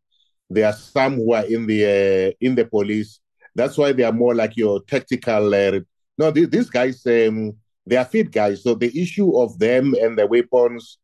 there 0.51 0.67
are 0.67 0.73
some 0.75 1.17
who 1.17 1.33
are 1.33 1.45
in 1.45 1.67
the 1.67 1.85
uh, 1.85 2.33
in 2.41 2.55
the 2.55 2.65
police. 2.65 3.21
That's 3.55 3.77
why 3.79 3.93
they 3.93 4.05
are 4.05 4.13
more 4.13 4.35
like 4.35 4.57
your 4.57 4.83
tactical. 4.83 5.55
Uh, 5.55 5.81
no, 6.17 6.31
these, 6.31 6.49
these 6.51 6.71
guys, 6.71 7.05
um, 7.07 7.57
they 7.89 7.97
are 7.97 8.05
fit 8.05 8.31
guys. 8.31 8.63
So 8.63 8.75
the 8.75 8.93
issue 9.01 9.39
of 9.39 9.59
them 9.59 9.95
and 9.95 10.19
the 10.19 10.27
weapons 10.27 10.99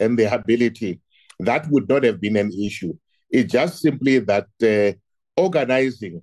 and 0.00 0.18
the 0.18 0.32
ability, 0.32 1.00
that 1.40 1.68
would 1.70 1.88
not 1.88 2.04
have 2.04 2.20
been 2.20 2.36
an 2.36 2.52
issue. 2.52 2.94
It's 3.30 3.52
just 3.52 3.80
simply 3.80 4.18
that 4.20 4.48
uh, 4.62 4.96
organizing 5.40 6.22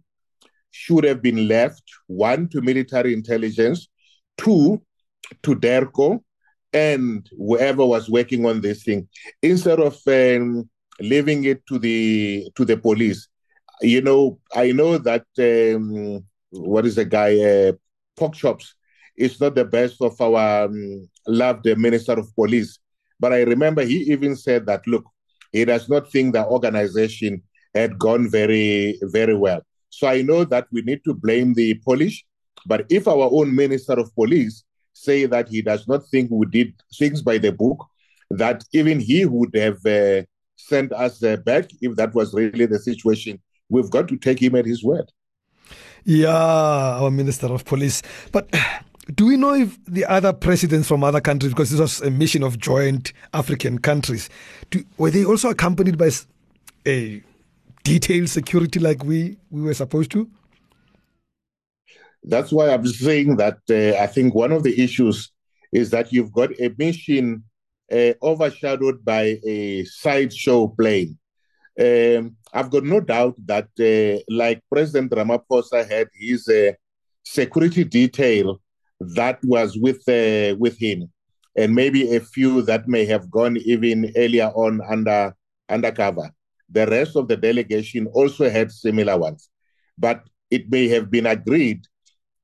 should 0.72 1.04
have 1.04 1.22
been 1.22 1.48
left 1.48 1.84
one 2.08 2.48
to 2.50 2.62
military 2.62 3.14
intelligence, 3.14 3.88
two 4.38 4.82
to 5.44 5.56
DIRCO, 5.56 6.24
and 6.74 7.28
whoever 7.38 7.86
was 7.86 8.10
working 8.10 8.46
on 8.46 8.62
this 8.62 8.84
thing, 8.84 9.08
instead 9.42 9.80
of 9.80 9.98
um, 10.08 10.70
leaving 11.00 11.44
it 11.46 11.66
to 11.68 11.80
the 11.80 12.50
to 12.56 12.66
the 12.66 12.78
police. 12.78 13.28
You 13.82 14.02
know, 14.02 14.40
I 14.54 14.72
know 14.72 14.98
that 14.98 15.26
um, 15.40 16.24
what 16.52 16.86
is 16.86 16.96
the 16.96 17.06
guy 17.06 17.40
uh, 17.40 17.72
pork 18.16 18.36
chops 18.36 18.76
is 19.20 19.40
not 19.40 19.56
the 19.56 19.66
best 19.66 20.02
of 20.02 20.20
our 20.22 20.66
um, 20.66 21.10
loved 21.28 21.66
minister 21.78 22.14
of 22.14 22.34
police, 22.36 22.80
but 23.20 23.34
I 23.34 23.42
remember 23.42 23.84
he 23.84 23.98
even 24.12 24.36
said 24.36 24.66
that 24.68 24.88
look, 24.88 25.06
he 25.52 25.66
does 25.66 25.90
not 25.90 26.12
think 26.12 26.34
the 26.34 26.46
organization 26.46 27.44
had 27.76 28.00
gone 28.00 28.30
very 28.30 29.00
very 29.04 29.36
well. 29.36 29.62
So 29.90 30.08
I 30.08 30.22
know 30.22 30.46
that 30.46 30.68
we 30.72 30.82
need 30.82 31.02
to 31.06 31.14
blame 31.14 31.54
the 31.54 31.80
Polish, 31.86 32.26
but 32.66 32.86
if 32.90 33.08
our 33.08 33.30
own 33.32 33.54
minister 33.54 33.94
of 33.94 34.14
police 34.16 34.64
say 34.94 35.26
that 35.26 35.50
he 35.50 35.62
does 35.62 35.88
not 35.88 36.08
think 36.12 36.30
we 36.32 36.46
did 36.46 36.74
things 36.98 37.22
by 37.22 37.38
the 37.38 37.52
book, 37.52 37.86
that 38.32 38.64
even 38.74 39.00
he 39.00 39.26
would 39.26 39.56
have 39.56 39.84
uh, 39.86 40.24
sent 40.56 40.92
us 40.94 41.24
uh, 41.24 41.38
back 41.38 41.70
if 41.82 41.96
that 41.96 42.14
was 42.14 42.34
really 42.34 42.66
the 42.66 42.80
situation. 42.80 43.40
We've 43.70 43.90
got 43.90 44.08
to 44.10 44.18
take 44.18 44.42
him 44.42 44.56
at 44.56 44.66
his 44.66 44.84
word. 44.84 45.12
Yeah, 46.06 47.00
our 47.02 47.12
Minister 47.12 47.48
of 47.48 47.66
Police. 47.66 48.02
But 48.32 48.50
do 49.16 49.26
we 49.26 49.38
know 49.38 49.56
if 49.56 49.84
the 49.86 50.06
other 50.06 50.34
presidents 50.34 50.88
from 50.88 51.04
other 51.04 51.22
countries, 51.22 51.54
because 51.54 51.72
this 51.72 51.80
was 51.80 52.02
a 52.02 52.12
mission 52.12 52.44
of 52.44 52.60
joint 52.60 53.14
African 53.34 53.80
countries, 53.80 54.30
do, 54.70 54.84
were 54.98 55.10
they 55.10 55.26
also 55.26 55.50
accompanied 55.50 55.98
by 55.98 56.10
a 56.88 57.24
detailed 57.84 58.30
security 58.30 58.80
like 58.80 59.04
we, 59.04 59.38
we 59.50 59.62
were 59.62 59.74
supposed 59.74 60.12
to? 60.12 60.30
That's 62.24 62.52
why 62.52 62.70
I'm 62.70 62.86
saying 62.86 63.38
that 63.38 63.60
uh, 63.70 64.02
I 64.02 64.08
think 64.08 64.36
one 64.36 64.52
of 64.52 64.64
the 64.64 64.80
issues 64.82 65.32
is 65.72 65.90
that 65.92 66.12
you've 66.12 66.34
got 66.34 66.52
a 66.60 66.74
mission 66.78 67.44
uh, 67.92 68.14
overshadowed 68.22 69.04
by 69.04 69.40
a 69.46 69.86
sideshow 69.86 70.68
plane. 70.68 71.18
Um, 71.80 72.36
I've 72.54 72.70
got 72.70 72.84
no 72.84 73.00
doubt 73.00 73.36
that, 73.46 73.70
uh, 73.80 74.22
like 74.30 74.62
President 74.70 75.12
Ramaphosa 75.12 75.90
had 75.90 76.10
his 76.14 76.48
uh, 76.50 76.74
security 77.24 77.86
detail 77.86 78.60
that 79.00 79.40
was 79.44 79.78
with 79.78 80.08
uh, 80.08 80.56
with 80.58 80.78
him, 80.78 81.12
and 81.56 81.74
maybe 81.74 82.16
a 82.16 82.20
few 82.20 82.62
that 82.64 82.88
may 82.88 83.06
have 83.06 83.32
gone 83.32 83.58
even 83.58 84.12
earlier 84.16 84.52
on 84.56 84.82
under 84.90 85.36
undercover. 85.70 86.32
The 86.70 86.86
rest 86.86 87.16
of 87.16 87.28
the 87.28 87.38
delegation 87.38 88.08
also 88.08 88.50
had 88.50 88.72
similar 88.72 89.18
ones, 89.18 89.50
but 89.98 90.24
it 90.52 90.70
may 90.70 90.88
have 90.90 91.10
been 91.10 91.26
agreed 91.26 91.86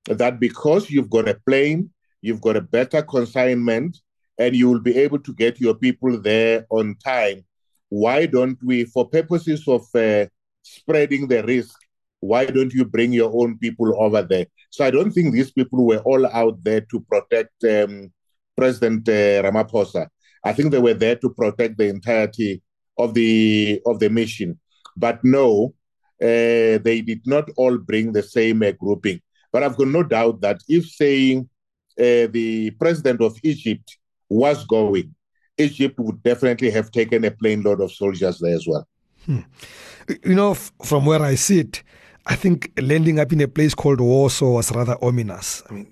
that 0.05 0.39
because 0.39 0.89
you've 0.89 1.09
got 1.09 1.27
a 1.27 1.39
plane, 1.45 1.89
you've 2.21 2.41
got 2.41 2.55
a 2.55 2.61
better 2.61 3.01
consignment, 3.01 3.97
and 4.37 4.55
you 4.55 4.69
will 4.69 4.81
be 4.81 4.97
able 4.97 5.19
to 5.19 5.33
get 5.33 5.59
your 5.59 5.75
people 5.75 6.19
there 6.19 6.65
on 6.69 6.95
time. 7.03 7.43
Why 7.89 8.25
don't 8.25 8.57
we, 8.63 8.85
for 8.85 9.07
purposes 9.07 9.67
of 9.67 9.83
uh, 9.93 10.25
spreading 10.63 11.27
the 11.27 11.43
risk, 11.43 11.77
why 12.25 12.45
don't 12.45 12.73
you 12.73 12.85
bring 12.85 13.13
your 13.13 13.31
own 13.33 13.57
people 13.57 13.93
over 14.01 14.21
there? 14.21 14.47
So 14.69 14.85
I 14.85 14.91
don't 14.91 15.11
think 15.11 15.33
these 15.33 15.51
people 15.51 15.85
were 15.85 15.99
all 15.99 16.25
out 16.27 16.63
there 16.63 16.81
to 16.81 16.99
protect 17.01 17.63
um, 17.63 18.11
President 18.57 19.07
uh, 19.07 19.43
Ramaphosa. 19.43 20.07
I 20.43 20.53
think 20.53 20.71
they 20.71 20.79
were 20.79 20.93
there 20.93 21.15
to 21.17 21.29
protect 21.29 21.77
the 21.77 21.87
entirety 21.87 22.61
of 22.97 23.13
the 23.13 23.81
of 23.85 23.99
the 23.99 24.09
mission. 24.09 24.59
But 24.95 25.23
no, 25.23 25.73
uh, 26.21 26.77
they 26.85 27.03
did 27.05 27.21
not 27.25 27.49
all 27.57 27.77
bring 27.77 28.11
the 28.11 28.23
same 28.23 28.63
uh, 28.63 28.71
grouping. 28.71 29.21
But 29.51 29.63
I've 29.63 29.77
got 29.77 29.87
no 29.87 30.03
doubt 30.03 30.41
that 30.41 30.59
if 30.67 30.85
saying 30.85 31.49
uh, 31.99 32.27
the 32.31 32.71
president 32.79 33.21
of 33.21 33.37
Egypt 33.43 33.97
was 34.29 34.65
going, 34.65 35.15
Egypt 35.57 35.97
would 35.99 36.21
definitely 36.23 36.69
have 36.71 36.91
taken 36.91 37.23
a 37.25 37.31
plane 37.31 37.61
load 37.61 37.81
of 37.81 37.91
soldiers 37.91 38.39
there 38.39 38.55
as 38.55 38.65
well. 38.67 38.87
Hmm. 39.25 39.39
You 40.23 40.35
know, 40.35 40.51
f- 40.51 40.71
from 40.83 41.05
where 41.05 41.21
I 41.21 41.35
sit, 41.35 41.83
I 42.25 42.35
think 42.35 42.71
landing 42.81 43.19
up 43.19 43.31
in 43.31 43.41
a 43.41 43.47
place 43.47 43.75
called 43.75 44.01
Warsaw 44.01 44.51
was 44.51 44.71
rather 44.71 44.97
ominous. 45.01 45.61
I 45.69 45.73
mean, 45.73 45.87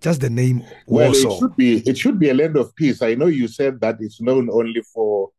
just 0.00 0.20
the 0.20 0.30
name 0.30 0.64
Warsaw. 0.86 1.28
Well, 1.28 1.34
it 1.34 1.38
should 1.38 1.56
be 1.56 1.76
it 1.88 1.98
should 1.98 2.18
be 2.18 2.30
a 2.30 2.34
land 2.34 2.56
of 2.56 2.74
peace. 2.74 3.02
I 3.02 3.14
know 3.14 3.26
you 3.26 3.48
said 3.48 3.80
that 3.80 3.96
it's 4.00 4.20
known 4.20 4.50
only 4.50 4.82
for 4.82 5.30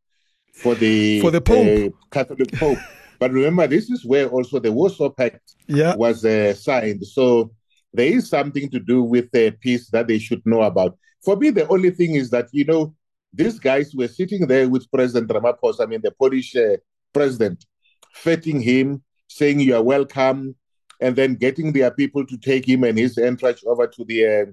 for 0.54 0.76
the 0.76 1.20
for 1.22 1.32
the 1.32 1.42
Pope, 1.42 1.94
uh, 1.94 1.98
Catholic 2.10 2.52
Pope. 2.54 2.80
But 3.22 3.34
remember, 3.34 3.68
this 3.68 3.92
is 3.92 4.04
where 4.04 4.28
also 4.28 4.58
the 4.58 4.72
Warsaw 4.72 5.12
Pact 5.12 5.54
yeah. 5.68 5.96
was 5.96 6.26
uh, 6.26 6.56
signed. 6.56 7.06
So 7.06 7.52
there 7.94 8.08
is 8.08 8.28
something 8.28 8.68
to 8.72 8.80
do 8.80 9.04
with 9.04 9.30
the 9.32 9.52
peace 9.52 9.92
that 9.92 10.08
they 10.08 10.18
should 10.18 10.42
know 10.44 10.64
about. 10.64 10.98
For 11.24 11.36
me, 11.36 11.52
the 11.52 11.68
only 11.68 11.92
thing 11.92 12.16
is 12.16 12.32
that, 12.32 12.48
you 12.52 12.66
know, 12.66 12.96
these 13.32 13.60
guys 13.60 13.94
were 13.94 14.08
sitting 14.08 14.48
there 14.48 14.68
with 14.68 14.90
President 14.92 15.30
Ramaphosa, 15.30 15.82
I 15.82 15.86
mean, 15.86 16.02
the 16.04 16.10
Polish 16.10 16.56
uh, 16.56 16.78
president, 17.14 17.64
feting 18.12 18.60
him, 18.60 19.04
saying, 19.36 19.60
You 19.60 19.76
are 19.76 19.84
welcome, 19.84 20.56
and 21.00 21.16
then 21.16 21.36
getting 21.36 21.74
their 21.74 21.92
people 21.92 22.26
to 22.26 22.38
take 22.38 22.68
him 22.68 22.84
and 22.84 22.98
his 22.98 23.18
entourage 23.18 23.64
over 23.66 23.88
to 23.88 24.06
the, 24.06 24.26
uh, 24.26 24.46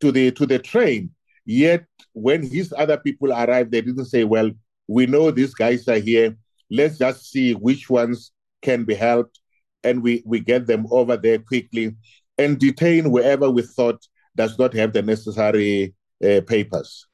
to 0.00 0.12
the, 0.12 0.30
to 0.32 0.46
the 0.46 0.58
train. 0.58 1.10
Yet, 1.44 1.84
when 2.12 2.42
his 2.42 2.74
other 2.76 2.98
people 2.98 3.32
arrived, 3.32 3.72
they 3.72 3.80
didn't 3.80 4.06
say, 4.06 4.24
Well, 4.24 4.50
we 4.86 5.06
know 5.06 5.30
these 5.30 5.54
guys 5.54 5.86
are 5.88 5.98
here 5.98 6.36
let's 6.70 6.98
just 6.98 7.30
see 7.30 7.54
which 7.54 7.88
ones 7.88 8.32
can 8.62 8.84
be 8.84 8.94
helped 8.94 9.40
and 9.84 10.02
we, 10.02 10.22
we 10.26 10.40
get 10.40 10.66
them 10.66 10.86
over 10.90 11.16
there 11.16 11.38
quickly 11.38 11.94
and 12.36 12.58
detain 12.58 13.10
wherever 13.10 13.50
we 13.50 13.62
thought 13.62 14.06
does 14.36 14.58
not 14.58 14.74
have 14.74 14.92
the 14.92 15.02
necessary 15.02 15.94
uh, 16.24 16.40
papers. 16.46 17.06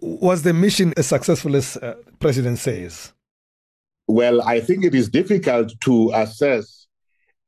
Was 0.00 0.42
the 0.42 0.52
mission 0.52 0.92
as 0.96 1.06
successful 1.06 1.56
as 1.56 1.76
uh, 1.78 1.94
President 2.20 2.58
says? 2.58 3.12
Well, 4.08 4.42
I 4.42 4.60
think 4.60 4.84
it 4.84 4.94
is 4.94 5.08
difficult 5.08 5.72
to 5.82 6.10
assess 6.14 6.86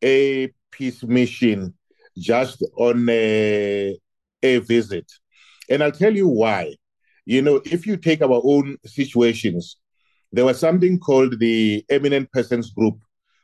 a 0.02 0.52
peace 0.70 1.02
mission 1.04 1.74
just 2.16 2.64
on 2.76 3.08
a, 3.08 3.96
a 4.42 4.58
visit. 4.58 5.10
And 5.70 5.82
I'll 5.82 5.92
tell 5.92 6.14
you 6.14 6.28
why. 6.28 6.74
You 7.26 7.42
know, 7.42 7.60
if 7.64 7.86
you 7.86 7.96
take 7.96 8.22
our 8.22 8.40
own 8.42 8.78
situations, 8.86 9.76
there 10.32 10.44
was 10.44 10.58
something 10.58 10.98
called 10.98 11.38
the 11.38 11.84
Eminent 11.88 12.32
Persons 12.32 12.70
Group 12.70 12.98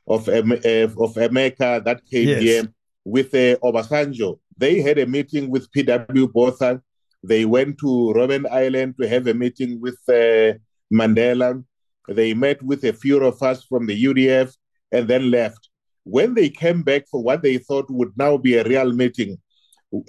of, 0.06 0.28
of 0.28 1.16
America 1.16 1.82
that 1.84 2.00
came 2.10 2.28
yes. 2.28 2.42
here 2.42 2.64
with 3.04 3.34
uh, 3.34 3.56
Obasanjo. 3.62 4.38
They 4.56 4.80
had 4.80 4.98
a 4.98 5.06
meeting 5.06 5.50
with 5.50 5.70
P.W. 5.72 6.28
Botha. 6.28 6.82
They 7.22 7.44
went 7.44 7.78
to 7.78 8.12
Robben 8.16 8.50
Island 8.50 8.96
to 9.00 9.08
have 9.08 9.26
a 9.26 9.34
meeting 9.34 9.80
with 9.80 9.98
uh, 10.08 10.58
Mandela. 10.92 11.64
They 12.08 12.34
met 12.34 12.62
with 12.62 12.84
a 12.84 12.92
few 12.92 13.24
of 13.24 13.42
us 13.42 13.64
from 13.64 13.86
the 13.86 14.04
UDF 14.04 14.54
and 14.92 15.08
then 15.08 15.30
left. 15.30 15.68
When 16.04 16.34
they 16.34 16.50
came 16.50 16.82
back 16.82 17.08
for 17.10 17.22
what 17.22 17.42
they 17.42 17.58
thought 17.58 17.90
would 17.90 18.12
now 18.16 18.36
be 18.36 18.56
a 18.56 18.64
real 18.64 18.92
meeting, 18.92 19.38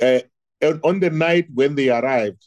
uh, 0.01 0.19
on 0.83 0.99
the 0.99 1.09
night 1.09 1.47
when 1.53 1.75
they 1.75 1.89
arrived, 1.89 2.43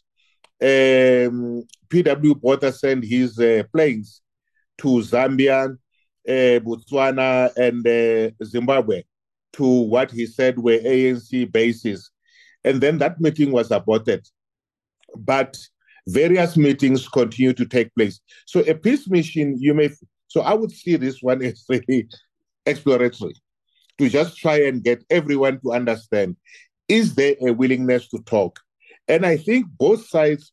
um, 0.60 1.64
P.W. 1.88 2.34
Botha 2.34 2.72
sent 2.72 3.04
his 3.04 3.38
uh, 3.38 3.62
planes 3.72 4.20
to 4.78 4.88
Zambia, 5.00 5.70
uh, 6.28 6.60
Botswana, 6.60 7.50
and 7.56 7.86
uh, 7.86 8.44
Zimbabwe 8.44 9.02
to 9.54 9.66
what 9.66 10.10
he 10.10 10.26
said 10.26 10.58
were 10.58 10.78
ANC 10.78 11.50
bases. 11.50 12.10
And 12.64 12.80
then 12.80 12.98
that 12.98 13.20
meeting 13.20 13.52
was 13.52 13.70
aborted. 13.70 14.26
But 15.16 15.56
various 16.08 16.56
meetings 16.56 17.06
continue 17.06 17.52
to 17.52 17.66
take 17.66 17.94
place. 17.94 18.20
So 18.46 18.60
a 18.60 18.74
peace 18.74 19.08
mission, 19.08 19.56
you 19.60 19.74
may, 19.74 19.90
so 20.26 20.40
I 20.40 20.54
would 20.54 20.72
see 20.72 20.96
this 20.96 21.22
one 21.22 21.42
as 21.44 21.64
really 21.68 22.08
exploratory 22.66 23.34
to 23.98 24.08
just 24.08 24.36
try 24.36 24.62
and 24.62 24.82
get 24.82 25.04
everyone 25.10 25.60
to 25.60 25.72
understand 25.72 26.36
is 26.88 27.14
there 27.14 27.34
a 27.46 27.52
willingness 27.52 28.08
to 28.08 28.18
talk? 28.20 28.58
And 29.08 29.26
I 29.26 29.36
think 29.36 29.66
both 29.78 30.08
sides 30.08 30.52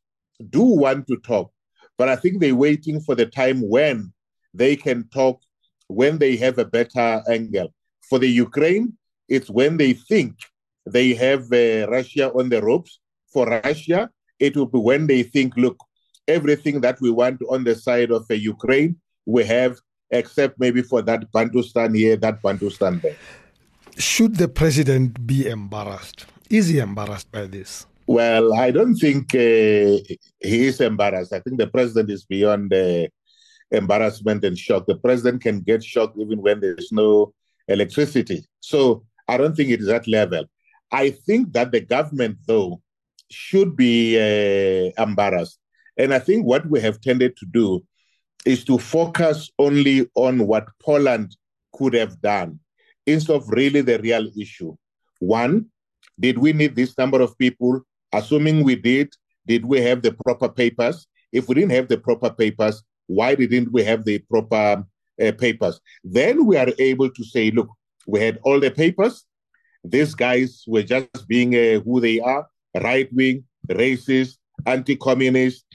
do 0.50 0.62
want 0.62 1.08
to 1.08 1.16
talk, 1.18 1.52
but 1.98 2.10
I 2.10 2.18
think 2.18 2.42
they're 2.42 2.54
waiting 2.56 3.00
for 3.00 3.16
the 3.16 3.26
time 3.26 3.62
when 3.62 4.12
they 4.54 4.76
can 4.76 5.08
talk, 5.08 5.42
when 5.88 6.18
they 6.18 6.36
have 6.36 6.58
a 6.58 6.66
better 6.66 7.24
angle. 7.30 7.74
For 8.10 8.20
the 8.20 8.28
Ukraine, 8.28 8.98
it's 9.30 9.50
when 9.50 9.78
they 9.78 9.94
think 9.94 10.36
they 10.86 11.14
have 11.14 11.52
uh, 11.54 11.88
Russia 11.90 12.34
on 12.34 12.50
the 12.50 12.62
ropes. 12.62 13.00
For 13.32 13.48
Russia, 13.48 14.10
it 14.40 14.56
will 14.56 14.66
be 14.66 14.80
when 14.80 15.08
they 15.08 15.24
think, 15.24 15.56
look, 15.58 15.78
everything 16.28 16.82
that 16.82 17.00
we 17.02 17.12
want 17.12 17.42
on 17.50 17.64
the 17.64 17.76
side 17.76 18.12
of 18.12 18.26
uh, 18.30 18.34
Ukraine, 18.34 18.96
we 19.26 19.44
have, 19.46 19.78
except 20.12 20.60
maybe 20.60 20.82
for 20.82 21.02
that 21.02 21.32
Bantustan 21.32 21.96
here, 21.96 22.16
that 22.18 22.42
Bantustan 22.42 23.02
there. 23.02 23.16
Should 23.98 24.36
the 24.36 24.48
president 24.48 25.26
be 25.26 25.48
embarrassed? 25.48 26.26
Is 26.50 26.68
he 26.68 26.80
embarrassed 26.80 27.32
by 27.32 27.46
this? 27.48 27.86
Well, 28.08 28.54
I 28.54 28.70
don't 28.72 28.96
think 28.96 29.34
uh, 29.34 29.98
he 30.40 30.68
is 30.68 30.80
embarrassed. 30.80 31.34
I 31.34 31.40
think 31.40 31.58
the 31.58 31.68
president 31.68 32.12
is 32.12 32.24
beyond 32.26 32.74
uh, 32.74 33.08
embarrassment 33.72 34.44
and 34.44 34.58
shock. 34.58 34.86
The 34.86 34.98
president 34.98 35.42
can 35.42 35.62
get 35.62 35.84
shocked 35.84 36.18
even 36.20 36.42
when 36.42 36.60
there's 36.60 36.92
no 36.92 37.34
electricity. 37.68 38.46
So 38.60 39.06
I 39.28 39.38
don't 39.38 39.56
think 39.56 39.72
it 39.72 39.80
is 39.80 39.88
that 39.88 40.08
level. 40.08 40.46
I 40.92 41.12
think 41.12 41.54
that 41.54 41.72
the 41.72 41.82
government, 41.82 42.38
though, 42.46 42.82
should 43.32 43.76
be 43.76 44.18
uh, 44.18 44.92
embarrassed. 45.02 45.60
And 45.98 46.14
I 46.14 46.20
think 46.20 46.46
what 46.46 46.70
we 46.70 46.80
have 46.82 47.02
tended 47.02 47.38
to 47.38 47.46
do 47.46 47.84
is 48.46 48.64
to 48.66 48.78
focus 48.78 49.50
only 49.58 50.10
on 50.16 50.46
what 50.46 50.68
Poland 50.82 51.36
could 51.74 51.94
have 51.94 52.22
done 52.22 52.60
instead 53.06 53.36
of 53.36 53.50
really 53.50 53.82
the 53.82 54.00
real 54.00 54.30
issue. 54.40 54.76
One, 55.20 55.68
did 56.20 56.38
we 56.38 56.54
need 56.54 56.76
this 56.76 56.98
number 56.98 57.22
of 57.22 57.38
people? 57.38 57.82
Assuming 58.14 58.64
we 58.64 58.76
did, 58.76 59.10
did 59.48 59.66
we 59.66 59.82
have 59.82 60.02
the 60.02 60.12
proper 60.12 60.50
papers? 60.50 61.08
If 61.32 61.48
we 61.48 61.56
didn't 61.56 61.72
have 61.72 61.88
the 61.88 61.98
proper 61.98 62.30
papers, 62.30 62.84
why 63.08 63.36
didn't 63.36 63.72
we 63.72 63.84
have 63.84 64.06
the 64.06 64.20
proper 64.20 64.86
uh, 65.22 65.32
papers? 65.38 65.80
Then 66.04 66.46
we 66.46 66.58
are 66.58 66.70
able 66.80 67.10
to 67.10 67.24
say, 67.24 67.52
look, 67.52 67.70
we 68.08 68.20
had 68.22 68.40
all 68.44 68.60
the 68.60 68.72
papers. 68.72 69.26
These 69.84 70.16
guys 70.16 70.64
were 70.68 70.84
just 70.84 71.28
being 71.28 71.56
uh, 71.56 71.80
who 71.82 72.00
they 72.00 72.20
are 72.20 72.48
right 72.82 73.12
wing, 73.14 73.44
racist, 73.70 74.38
anti 74.66 74.96
communist, 74.96 75.66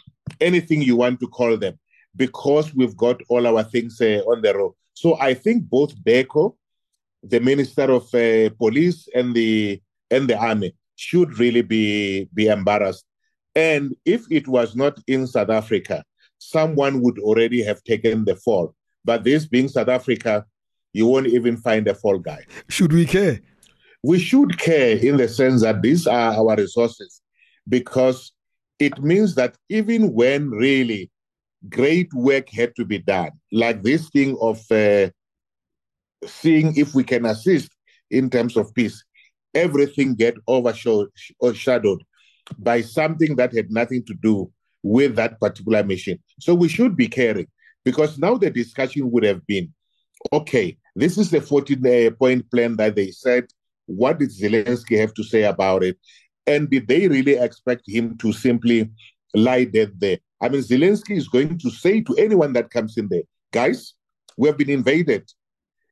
anything 0.40 0.82
you 0.82 0.96
want 0.96 1.20
to 1.20 1.28
call 1.28 1.56
them, 1.56 1.78
because 2.16 2.74
we've 2.74 2.96
got 2.96 3.20
all 3.28 3.46
our 3.46 3.62
things 3.64 4.00
uh, 4.00 4.22
on 4.26 4.42
the 4.42 4.54
road. 4.54 4.74
So 4.94 5.18
I 5.18 5.34
think 5.34 5.64
both 5.68 5.94
Bheki, 6.04 6.54
the 7.22 7.40
Minister 7.40 7.90
of 7.90 8.14
uh, 8.14 8.50
Police, 8.58 9.08
and 9.14 9.34
the 9.34 9.80
and 10.10 10.28
the 10.28 10.36
army 10.36 10.74
should 10.96 11.38
really 11.38 11.62
be 11.62 12.28
be 12.34 12.48
embarrassed. 12.48 13.04
And 13.54 13.96
if 14.04 14.30
it 14.30 14.46
was 14.46 14.76
not 14.76 14.98
in 15.06 15.26
South 15.26 15.50
Africa, 15.50 16.04
someone 16.38 17.00
would 17.02 17.18
already 17.18 17.62
have 17.62 17.82
taken 17.84 18.24
the 18.24 18.36
fall. 18.36 18.74
But 19.04 19.24
this 19.24 19.46
being 19.46 19.68
South 19.68 19.88
Africa, 19.88 20.44
you 20.92 21.06
won't 21.06 21.26
even 21.26 21.56
find 21.56 21.86
a 21.88 21.94
fall 21.94 22.18
guy. 22.18 22.44
Should 22.68 22.92
we 22.92 23.06
care? 23.06 23.40
We 24.02 24.18
should 24.18 24.58
care 24.58 24.96
in 24.96 25.16
the 25.16 25.28
sense 25.28 25.62
that 25.62 25.82
these 25.82 26.06
are 26.06 26.32
our 26.32 26.56
resources 26.56 27.20
because 27.68 28.32
it 28.78 28.98
means 29.02 29.34
that 29.34 29.56
even 29.68 30.12
when 30.14 30.50
really 30.50 31.10
great 31.68 32.12
work 32.14 32.48
had 32.48 32.74
to 32.76 32.84
be 32.84 32.98
done, 32.98 33.30
like 33.52 33.82
this 33.82 34.08
thing 34.08 34.36
of 34.40 34.60
uh, 34.70 35.10
seeing 36.26 36.74
if 36.76 36.94
we 36.94 37.04
can 37.04 37.26
assist 37.26 37.70
in 38.10 38.30
terms 38.30 38.56
of 38.56 38.74
peace, 38.74 39.04
everything 39.54 40.14
get 40.14 40.34
overshadowed 40.48 42.02
by 42.58 42.80
something 42.80 43.36
that 43.36 43.54
had 43.54 43.70
nothing 43.70 44.02
to 44.04 44.14
do 44.14 44.50
with 44.82 45.14
that 45.16 45.38
particular 45.38 45.84
mission. 45.84 46.18
So 46.40 46.54
we 46.54 46.68
should 46.68 46.96
be 46.96 47.08
caring 47.08 47.46
because 47.84 48.18
now 48.18 48.36
the 48.36 48.50
discussion 48.50 49.10
would 49.10 49.24
have 49.24 49.46
been, 49.46 49.72
okay, 50.32 50.78
this 50.96 51.18
is 51.18 51.30
the 51.30 51.42
14 51.42 51.86
uh, 51.86 52.10
point 52.12 52.50
plan 52.50 52.76
that 52.76 52.96
they 52.96 53.10
said 53.10 53.44
what 53.96 54.18
did 54.18 54.30
Zelensky 54.30 54.98
have 54.98 55.14
to 55.14 55.24
say 55.24 55.42
about 55.44 55.82
it? 55.82 55.98
And 56.46 56.70
did 56.70 56.88
they 56.88 57.08
really 57.08 57.34
expect 57.34 57.82
him 57.86 58.16
to 58.18 58.32
simply 58.32 58.90
lie 59.34 59.64
dead 59.64 59.92
there? 59.98 60.18
I 60.40 60.48
mean, 60.48 60.62
Zelensky 60.62 61.16
is 61.16 61.28
going 61.28 61.58
to 61.58 61.70
say 61.70 62.00
to 62.02 62.14
anyone 62.14 62.52
that 62.54 62.70
comes 62.70 62.96
in 62.96 63.08
there, 63.08 63.22
guys, 63.52 63.94
we 64.36 64.48
have 64.48 64.56
been 64.56 64.70
invaded. 64.70 65.30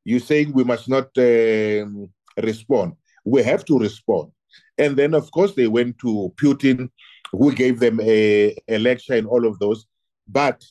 You're 0.05 0.21
saying 0.21 0.53
we 0.53 0.65
must 0.65 0.89
not 0.89 1.09
um, 1.19 2.11
respond. 2.43 2.95
We 3.25 3.43
have 3.43 3.65
to 3.67 3.79
respond. 3.79 4.33
And 4.79 4.97
then, 4.97 5.13
of 5.13 5.31
course, 5.33 5.55
they 5.55 5.67
went 5.67 5.99
to 5.99 6.33
Putin, 6.37 6.89
who 7.33 7.53
gave 7.53 7.81
them 7.81 8.01
a, 8.01 8.57
a 8.69 8.79
lecture 8.79 9.15
and 9.15 9.27
all 9.27 9.47
of 9.47 9.59
those. 9.59 9.87
But 10.27 10.65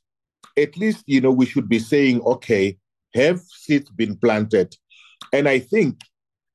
at 0.57 0.75
least, 0.77 1.03
you 1.05 1.21
know, 1.21 1.31
we 1.31 1.45
should 1.45 1.69
be 1.69 1.79
saying, 1.79 2.21
okay, 2.21 2.77
have 3.13 3.41
seeds 3.41 3.91
been 3.91 4.15
planted? 4.15 4.75
And 5.33 5.47
I 5.47 5.59
think 5.59 6.01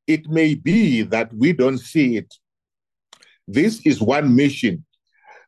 it 0.06 0.28
may 0.28 0.54
be 0.54 1.02
that 1.02 1.32
we 1.34 1.52
don't 1.52 1.78
see 1.78 2.16
it. 2.16 2.32
This 3.46 3.84
is 3.84 4.00
one 4.00 4.34
mission, 4.34 4.84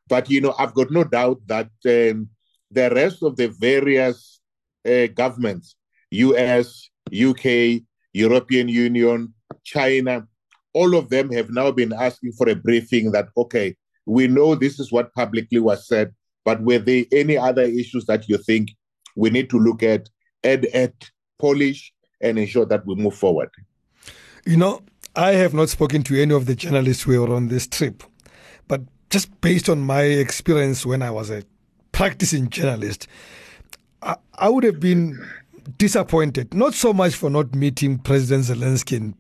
but 0.09 0.31
you 0.31 0.41
know, 0.41 0.55
I've 0.59 0.75
got 0.75 0.91
no 0.91 1.05
doubt 1.05 1.41
that 1.47 1.71
um, 1.87 2.29
the 2.71 2.91
rest 2.91 3.23
of 3.23 3.37
the 3.37 3.49
various 3.49 4.41
uh, 4.87 5.07
governments, 5.09 5.77
US, 6.11 6.91
UK, 7.09 7.83
European 8.13 8.69
Union, 8.69 9.35
China, 9.65 10.27
all 10.73 10.97
of 10.97 11.09
them 11.09 11.31
have 11.33 11.51
now 11.51 11.71
been 11.71 11.93
asking 11.93 12.33
for 12.33 12.49
a 12.49 12.55
briefing 12.55 13.13
that, 13.13 13.29
okay, 13.37 13.77
we 14.07 14.27
know 14.27 14.55
this 14.55 14.79
is 14.81 14.93
what 14.93 15.15
publicly 15.15 15.59
was 15.59 15.87
said, 15.87 16.13
but 16.45 16.61
were 16.63 16.79
there 16.79 17.05
any 17.13 17.39
other 17.39 17.63
issues 17.63 18.05
that 18.07 18.29
you 18.29 18.37
think 18.39 18.71
we 19.17 19.31
need 19.31 19.49
to 19.51 19.59
look 19.59 19.83
at, 19.83 20.09
add, 20.43 20.67
add, 20.75 20.93
polish, 21.39 21.93
and 22.21 22.39
ensure 22.39 22.67
that 22.67 22.85
we 22.87 22.95
move 22.97 23.15
forward? 23.15 23.51
You 24.47 24.57
know, 24.57 24.83
I 25.17 25.33
have 25.33 25.55
not 25.55 25.69
spoken 25.71 26.03
to 26.05 26.21
any 26.21 26.35
of 26.35 26.47
the 26.47 26.55
journalists 26.55 27.05
who 27.05 27.19
were 27.19 27.35
on 27.35 27.49
this 27.49 27.67
trip, 27.67 28.03
but 28.69 28.83
just 29.11 29.41
based 29.41 29.69
on 29.69 29.81
my 29.81 30.03
experience 30.03 30.85
when 30.85 31.03
I 31.03 31.11
was 31.11 31.31
a 31.31 31.45
practicing 31.93 32.51
journalist, 32.51 33.07
I, 34.03 34.17
I 34.35 34.49
would 34.49 34.65
have 34.65 34.81
been 34.81 35.25
disappointed, 35.79 36.53
not 36.53 36.75
so 36.75 36.93
much 36.93 37.15
for 37.15 37.31
not 37.31 37.55
meeting 37.55 37.99
President 37.99 38.45
Zelensky 38.45 38.97
and 38.99 39.15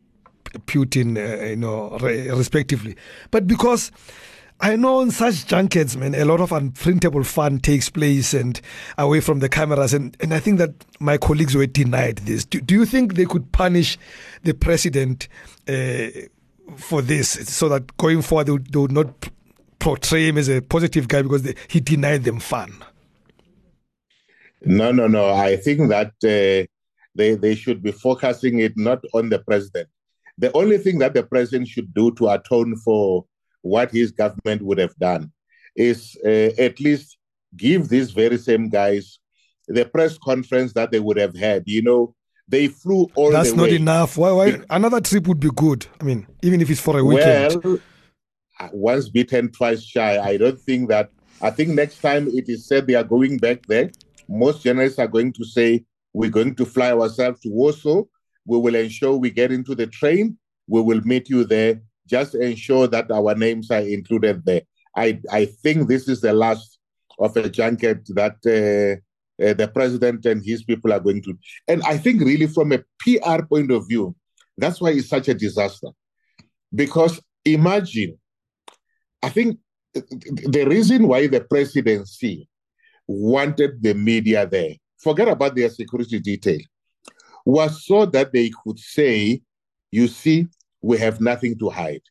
Putin, 0.66 1.16
uh, 1.16 1.44
you 1.44 1.56
know, 1.56 1.96
re- 2.00 2.28
respectively, 2.30 2.96
but 3.30 3.46
because 3.46 3.90
I 4.60 4.76
know 4.76 5.00
on 5.00 5.10
such 5.10 5.46
junkets, 5.46 5.96
man, 5.96 6.14
a 6.14 6.24
lot 6.24 6.40
of 6.40 6.50
unprintable 6.50 7.26
fun 7.26 7.58
takes 7.58 7.90
place 7.90 8.32
and 8.32 8.60
away 8.96 9.20
from 9.20 9.40
the 9.40 9.48
cameras. 9.48 9.92
And, 9.92 10.16
and 10.20 10.32
I 10.32 10.38
think 10.38 10.58
that 10.58 10.70
my 11.00 11.18
colleagues 11.18 11.54
were 11.54 11.66
denied 11.66 12.18
this. 12.18 12.44
Do, 12.44 12.60
do 12.60 12.74
you 12.74 12.86
think 12.86 13.14
they 13.14 13.26
could 13.26 13.50
punish 13.52 13.98
the 14.42 14.54
president 14.54 15.28
uh, 15.68 16.06
for 16.76 17.02
this 17.02 17.30
so 17.30 17.68
that 17.68 17.96
going 17.96 18.22
forward 18.22 18.46
they 18.46 18.52
would, 18.52 18.72
they 18.72 18.78
would 18.78 18.92
not 18.92 19.28
portray 19.80 20.28
him 20.28 20.38
as 20.38 20.48
a 20.48 20.62
positive 20.62 21.08
guy 21.08 21.22
because 21.22 21.42
they, 21.42 21.54
he 21.68 21.80
denied 21.80 22.24
them 22.24 22.38
fun? 22.38 22.72
No, 24.62 24.92
no, 24.92 25.08
no. 25.08 25.30
I 25.34 25.56
think 25.56 25.90
that 25.90 26.12
uh, 26.22 26.66
they, 27.14 27.34
they 27.34 27.54
should 27.54 27.82
be 27.82 27.92
focusing 27.92 28.60
it 28.60 28.74
not 28.76 29.02
on 29.12 29.28
the 29.28 29.40
president. 29.40 29.88
The 30.38 30.56
only 30.56 30.78
thing 30.78 30.98
that 31.00 31.12
the 31.12 31.22
president 31.22 31.68
should 31.68 31.92
do 31.92 32.12
to 32.12 32.30
atone 32.30 32.76
for 32.76 33.26
what 33.64 33.90
his 33.90 34.12
government 34.12 34.62
would 34.62 34.78
have 34.78 34.94
done 34.96 35.32
is 35.74 36.16
uh, 36.24 36.50
at 36.58 36.78
least 36.80 37.16
give 37.56 37.88
these 37.88 38.10
very 38.10 38.36
same 38.36 38.68
guys 38.68 39.18
the 39.66 39.84
press 39.86 40.18
conference 40.18 40.74
that 40.74 40.90
they 40.90 41.00
would 41.00 41.16
have 41.16 41.34
had. 41.34 41.62
You 41.66 41.82
know, 41.82 42.14
they 42.46 42.68
flew 42.68 43.10
all 43.14 43.30
That's 43.30 43.54
not 43.54 43.70
way. 43.70 43.76
enough. 43.76 44.18
Why? 44.18 44.32
Why? 44.32 44.60
Another 44.68 45.00
trip 45.00 45.26
would 45.26 45.40
be 45.40 45.50
good. 45.50 45.86
I 45.98 46.04
mean, 46.04 46.26
even 46.42 46.60
if 46.60 46.68
it's 46.70 46.80
for 46.80 46.98
a 46.98 47.04
weekend. 47.04 47.64
Well, 47.64 47.78
uh, 48.60 48.68
once 48.72 49.08
beaten, 49.08 49.50
twice 49.50 49.82
shy. 49.82 50.18
I 50.18 50.36
don't 50.36 50.60
think 50.60 50.90
that. 50.90 51.10
I 51.40 51.50
think 51.50 51.70
next 51.70 52.00
time 52.00 52.28
it 52.28 52.48
is 52.48 52.68
said 52.68 52.86
they 52.86 52.94
are 52.94 53.02
going 53.04 53.38
back 53.38 53.66
there, 53.66 53.90
most 54.28 54.62
journalists 54.62 54.98
are 54.98 55.08
going 55.08 55.32
to 55.32 55.44
say, 55.44 55.84
We're 56.12 56.30
going 56.30 56.54
to 56.56 56.66
fly 56.66 56.92
ourselves 56.92 57.40
to 57.40 57.48
Warsaw. 57.48 58.02
We 58.46 58.58
will 58.58 58.74
ensure 58.74 59.16
we 59.16 59.30
get 59.30 59.50
into 59.50 59.74
the 59.74 59.86
train. 59.86 60.36
We 60.68 60.82
will 60.82 61.00
meet 61.00 61.30
you 61.30 61.44
there. 61.44 61.80
Just 62.06 62.34
ensure 62.34 62.86
that 62.88 63.10
our 63.10 63.34
names 63.34 63.70
are 63.70 63.80
included 63.80 64.44
there. 64.44 64.62
I, 64.96 65.20
I 65.30 65.46
think 65.46 65.88
this 65.88 66.08
is 66.08 66.20
the 66.20 66.32
last 66.32 66.78
of 67.18 67.36
a 67.36 67.48
junket 67.48 68.06
that 68.14 68.36
uh, 68.46 69.00
uh, 69.44 69.54
the 69.54 69.68
president 69.68 70.26
and 70.26 70.44
his 70.44 70.62
people 70.62 70.92
are 70.92 71.00
going 71.00 71.22
to. 71.22 71.34
And 71.66 71.82
I 71.82 71.98
think, 71.98 72.20
really, 72.20 72.46
from 72.46 72.72
a 72.72 72.78
PR 73.00 73.44
point 73.48 73.70
of 73.70 73.88
view, 73.88 74.14
that's 74.56 74.80
why 74.80 74.90
it's 74.90 75.08
such 75.08 75.28
a 75.28 75.34
disaster. 75.34 75.88
Because 76.74 77.20
imagine, 77.44 78.18
I 79.22 79.28
think 79.30 79.58
the 79.94 80.66
reason 80.68 81.08
why 81.08 81.26
the 81.26 81.40
presidency 81.40 82.48
wanted 83.06 83.82
the 83.82 83.94
media 83.94 84.46
there, 84.46 84.74
forget 84.98 85.28
about 85.28 85.54
their 85.54 85.70
security 85.70 86.20
detail, 86.20 86.60
was 87.44 87.84
so 87.84 88.06
that 88.06 88.32
they 88.32 88.50
could 88.64 88.78
say, 88.78 89.40
you 89.90 90.08
see, 90.08 90.48
we 90.84 90.98
have 90.98 91.20
nothing 91.20 91.58
to 91.58 91.70
hide. 91.70 92.02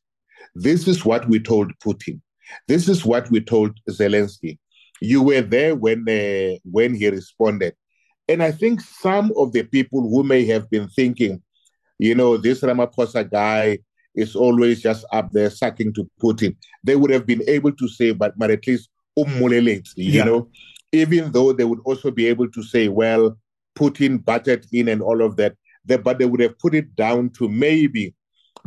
This 0.56 0.88
is 0.88 1.06
what 1.06 1.28
we 1.30 1.40
told 1.40 1.72
Putin. 1.80 2.20
This 2.68 2.90
is 2.90 3.06
what 3.06 3.30
we 3.32 3.40
told 3.42 3.72
Zelensky. 3.90 4.58
You 5.02 5.22
were 5.22 5.42
there 5.42 5.76
when 5.76 6.08
uh, 6.10 6.58
when 6.78 6.94
he 6.94 7.08
responded, 7.10 7.74
and 8.28 8.42
I 8.44 8.52
think 8.52 8.82
some 8.82 9.32
of 9.38 9.52
the 9.54 9.64
people 9.64 10.02
who 10.10 10.24
may 10.24 10.46
have 10.46 10.70
been 10.70 10.88
thinking, 10.90 11.42
you 12.00 12.16
know, 12.16 12.38
this 12.38 12.62
Ramaphosa 12.62 13.30
guy 13.30 13.80
is 14.16 14.36
always 14.36 14.82
just 14.82 15.06
up 15.12 15.32
there 15.32 15.50
sucking 15.50 15.94
to 15.94 16.08
Putin. 16.22 16.56
They 16.84 16.96
would 16.96 17.12
have 17.12 17.26
been 17.26 17.42
able 17.48 17.72
to 17.72 17.88
say, 17.88 18.12
but, 18.12 18.38
but 18.38 18.52
at 18.52 18.66
least 18.68 18.90
ummulelate, 19.18 19.90
you 19.96 20.20
Yeah. 20.20 20.26
know, 20.26 20.50
even 20.92 21.32
though 21.32 21.52
they 21.52 21.64
would 21.64 21.80
also 21.84 22.12
be 22.12 22.28
able 22.28 22.50
to 22.52 22.62
say, 22.62 22.88
well, 22.90 23.36
Putin 23.76 24.24
butted 24.24 24.68
in 24.72 24.88
and 24.88 25.02
all 25.02 25.22
of 25.24 25.36
that. 25.38 25.56
They, 25.86 25.98
but 25.98 26.20
they 26.20 26.26
would 26.26 26.42
have 26.42 26.58
put 26.60 26.76
it 26.76 26.96
down 26.96 27.32
to 27.38 27.50
maybe 27.50 28.14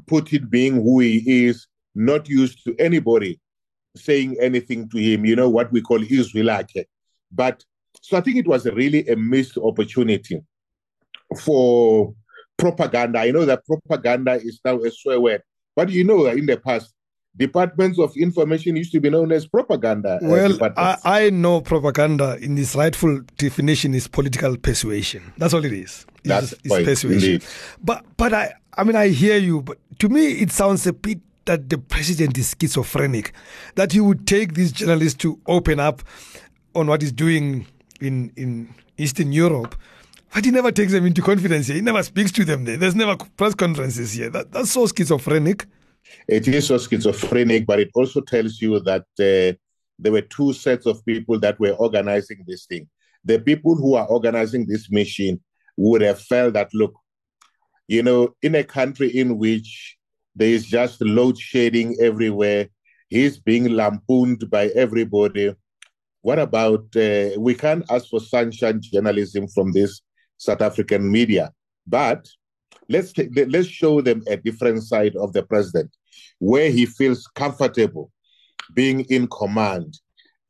Putin 0.04 0.48
being 0.50 0.74
who 0.74 1.00
he 1.00 1.46
is, 1.46 1.66
not 1.94 2.28
used 2.28 2.62
to 2.64 2.76
anybody 2.78 3.40
saying 3.96 4.36
anything 4.40 4.88
to 4.90 4.98
him, 4.98 5.24
you 5.24 5.34
know, 5.34 5.48
what 5.48 5.72
we 5.72 5.80
call 5.80 6.02
Israelite. 6.02 6.70
But 7.32 7.64
so 8.02 8.16
I 8.16 8.20
think 8.20 8.36
it 8.36 8.46
was 8.46 8.66
really 8.66 9.08
a 9.08 9.16
missed 9.16 9.56
opportunity 9.56 10.42
for 11.40 12.14
propaganda. 12.56 13.20
I 13.20 13.30
know 13.30 13.44
that 13.44 13.64
propaganda 13.66 14.34
is 14.34 14.60
now 14.64 14.78
a 14.82 14.90
swear 14.90 15.20
word, 15.20 15.42
but 15.74 15.88
you 15.90 16.04
know 16.04 16.24
that 16.24 16.36
in 16.36 16.46
the 16.46 16.56
past, 16.56 16.92
departments 17.36 17.98
of 17.98 18.16
information 18.16 18.76
used 18.76 18.92
to 18.92 19.00
be 19.00 19.10
known 19.10 19.32
as 19.32 19.46
propaganda. 19.46 20.16
uh, 20.16 20.18
Well, 20.22 20.58
I. 20.76 20.96
I 21.04 21.30
know 21.30 21.60
propaganda 21.60 22.38
in 22.40 22.56
its 22.56 22.74
rightful 22.74 23.20
definition 23.36 23.94
is 23.94 24.08
political 24.08 24.56
persuasion. 24.56 25.32
That's 25.36 25.52
all 25.52 25.64
it 25.64 25.72
is. 25.72 26.06
That's 26.28 26.54
right, 26.68 26.84
persuasion. 26.84 27.32
indeed. 27.32 27.44
But 27.82 28.04
but 28.16 28.32
I 28.32 28.54
I 28.76 28.84
mean 28.84 28.96
I 28.96 29.08
hear 29.08 29.36
you, 29.36 29.62
but 29.62 29.78
to 29.98 30.08
me 30.08 30.32
it 30.40 30.50
sounds 30.52 30.86
a 30.86 30.92
bit 30.92 31.20
that 31.46 31.70
the 31.70 31.78
president 31.78 32.36
is 32.38 32.54
schizophrenic, 32.60 33.32
that 33.76 33.92
he 33.92 34.00
would 34.00 34.26
take 34.26 34.54
these 34.54 34.72
journalists 34.72 35.18
to 35.18 35.40
open 35.46 35.80
up 35.80 36.02
on 36.74 36.86
what 36.88 37.02
he's 37.02 37.12
doing 37.12 37.66
in 38.00 38.32
in 38.36 38.74
Eastern 38.98 39.32
Europe. 39.32 39.74
But 40.34 40.44
he 40.44 40.50
never 40.50 40.70
takes 40.70 40.92
them 40.92 41.06
into 41.06 41.22
confidence 41.22 41.68
here. 41.68 41.76
He 41.76 41.82
never 41.82 42.02
speaks 42.02 42.30
to 42.32 42.44
them 42.44 42.64
there. 42.64 42.76
There's 42.76 42.94
never 42.94 43.16
press 43.36 43.54
conferences 43.54 44.12
here. 44.12 44.28
That, 44.28 44.52
that's 44.52 44.70
so 44.70 44.86
schizophrenic. 44.86 45.66
It 46.28 46.46
is 46.46 46.66
so 46.66 46.78
schizophrenic, 46.78 47.66
but 47.66 47.80
it 47.80 47.90
also 47.94 48.20
tells 48.20 48.60
you 48.60 48.80
that 48.80 49.06
uh, 49.18 49.56
there 49.98 50.12
were 50.12 50.20
two 50.20 50.52
sets 50.52 50.84
of 50.84 51.04
people 51.06 51.38
that 51.40 51.58
were 51.58 51.72
organizing 51.72 52.44
this 52.46 52.66
thing. 52.66 52.88
The 53.24 53.38
people 53.38 53.76
who 53.76 53.94
are 53.94 54.06
organizing 54.06 54.66
this 54.66 54.90
mission 54.90 55.40
would 55.76 56.02
have 56.02 56.20
felt 56.20 56.54
that, 56.54 56.70
look, 56.72 56.94
you 57.88 58.02
know, 58.02 58.34
in 58.42 58.54
a 58.54 58.64
country 58.64 59.08
in 59.08 59.38
which 59.38 59.96
there 60.34 60.48
is 60.48 60.66
just 60.66 61.00
load 61.00 61.38
shedding 61.38 61.96
everywhere, 62.00 62.68
he's 63.08 63.38
being 63.38 63.68
lampooned 63.68 64.50
by 64.50 64.66
everybody. 64.68 65.54
What 66.22 66.38
about 66.38 66.84
uh, 66.96 67.30
we 67.38 67.54
can't 67.54 67.84
ask 67.90 68.08
for 68.08 68.20
sunshine 68.20 68.80
journalism 68.82 69.46
from 69.48 69.72
this 69.72 70.00
South 70.38 70.60
African 70.60 71.10
media, 71.10 71.52
but 71.86 72.26
let's 72.88 73.12
take, 73.12 73.30
let's 73.48 73.68
show 73.68 74.00
them 74.00 74.22
a 74.28 74.36
different 74.36 74.82
side 74.82 75.14
of 75.16 75.32
the 75.32 75.42
president, 75.42 75.90
where 76.38 76.70
he 76.70 76.84
feels 76.84 77.26
comfortable 77.34 78.10
being 78.74 79.00
in 79.08 79.28
command 79.28 79.98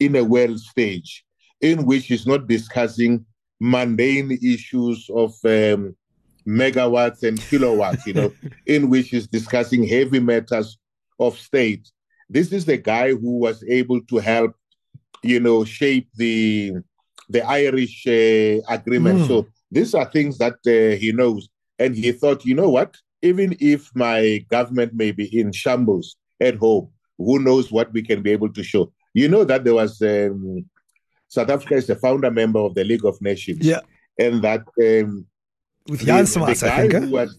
in 0.00 0.16
a 0.16 0.24
world 0.24 0.58
stage, 0.58 1.24
in 1.60 1.84
which 1.84 2.06
he's 2.06 2.26
not 2.26 2.48
discussing 2.48 3.24
mundane 3.60 4.38
issues 4.42 5.08
of 5.14 5.32
um, 5.44 5.96
megawatts 6.46 7.22
and 7.22 7.40
kilowatts, 7.40 8.06
you 8.06 8.14
know, 8.14 8.32
in 8.66 8.88
which 8.88 9.08
he's 9.08 9.26
discussing 9.26 9.86
heavy 9.86 10.20
matters 10.20 10.78
of 11.18 11.38
state. 11.38 11.90
This 12.28 12.52
is 12.52 12.64
the 12.64 12.76
guy 12.76 13.10
who 13.10 13.38
was 13.38 13.64
able 13.68 14.00
to 14.02 14.16
help, 14.18 14.54
you 15.22 15.40
know, 15.40 15.64
shape 15.64 16.08
the 16.14 16.74
the 17.28 17.44
Irish 17.44 18.06
uh, 18.06 18.62
agreement. 18.72 19.20
Mm. 19.20 19.26
So 19.26 19.46
these 19.70 19.94
are 19.94 20.04
things 20.04 20.38
that 20.38 20.54
uh, 20.66 20.96
he 20.96 21.12
knows, 21.12 21.48
and 21.78 21.94
he 21.94 22.12
thought, 22.12 22.44
you 22.44 22.54
know 22.54 22.68
what? 22.68 22.96
Even 23.22 23.56
if 23.58 23.90
my 23.94 24.44
government 24.48 24.94
may 24.94 25.10
be 25.10 25.26
in 25.36 25.50
shambles 25.52 26.16
at 26.40 26.56
home, 26.56 26.90
who 27.18 27.38
knows 27.38 27.72
what 27.72 27.92
we 27.92 28.02
can 28.02 28.22
be 28.22 28.30
able 28.30 28.52
to 28.52 28.62
show? 28.62 28.92
You 29.14 29.28
know 29.28 29.44
that 29.44 29.64
there 29.64 29.74
was 29.74 30.00
um, 30.02 30.66
South 31.28 31.50
Africa 31.50 31.74
is 31.74 31.86
the 31.86 31.96
founder 31.96 32.30
member 32.30 32.60
of 32.60 32.74
the 32.74 32.84
League 32.84 33.04
of 33.04 33.20
Nations, 33.20 33.58
Yeah. 33.66 33.80
and 34.18 34.42
that 34.42 34.60
um, 34.80 35.26
With 35.88 36.00
the- 36.00 36.06
Jan 36.06 36.26
Smuts, 36.26 36.62
I 36.62 36.88
think. 36.88 36.92
who 37.04 37.10
was- 37.10 37.38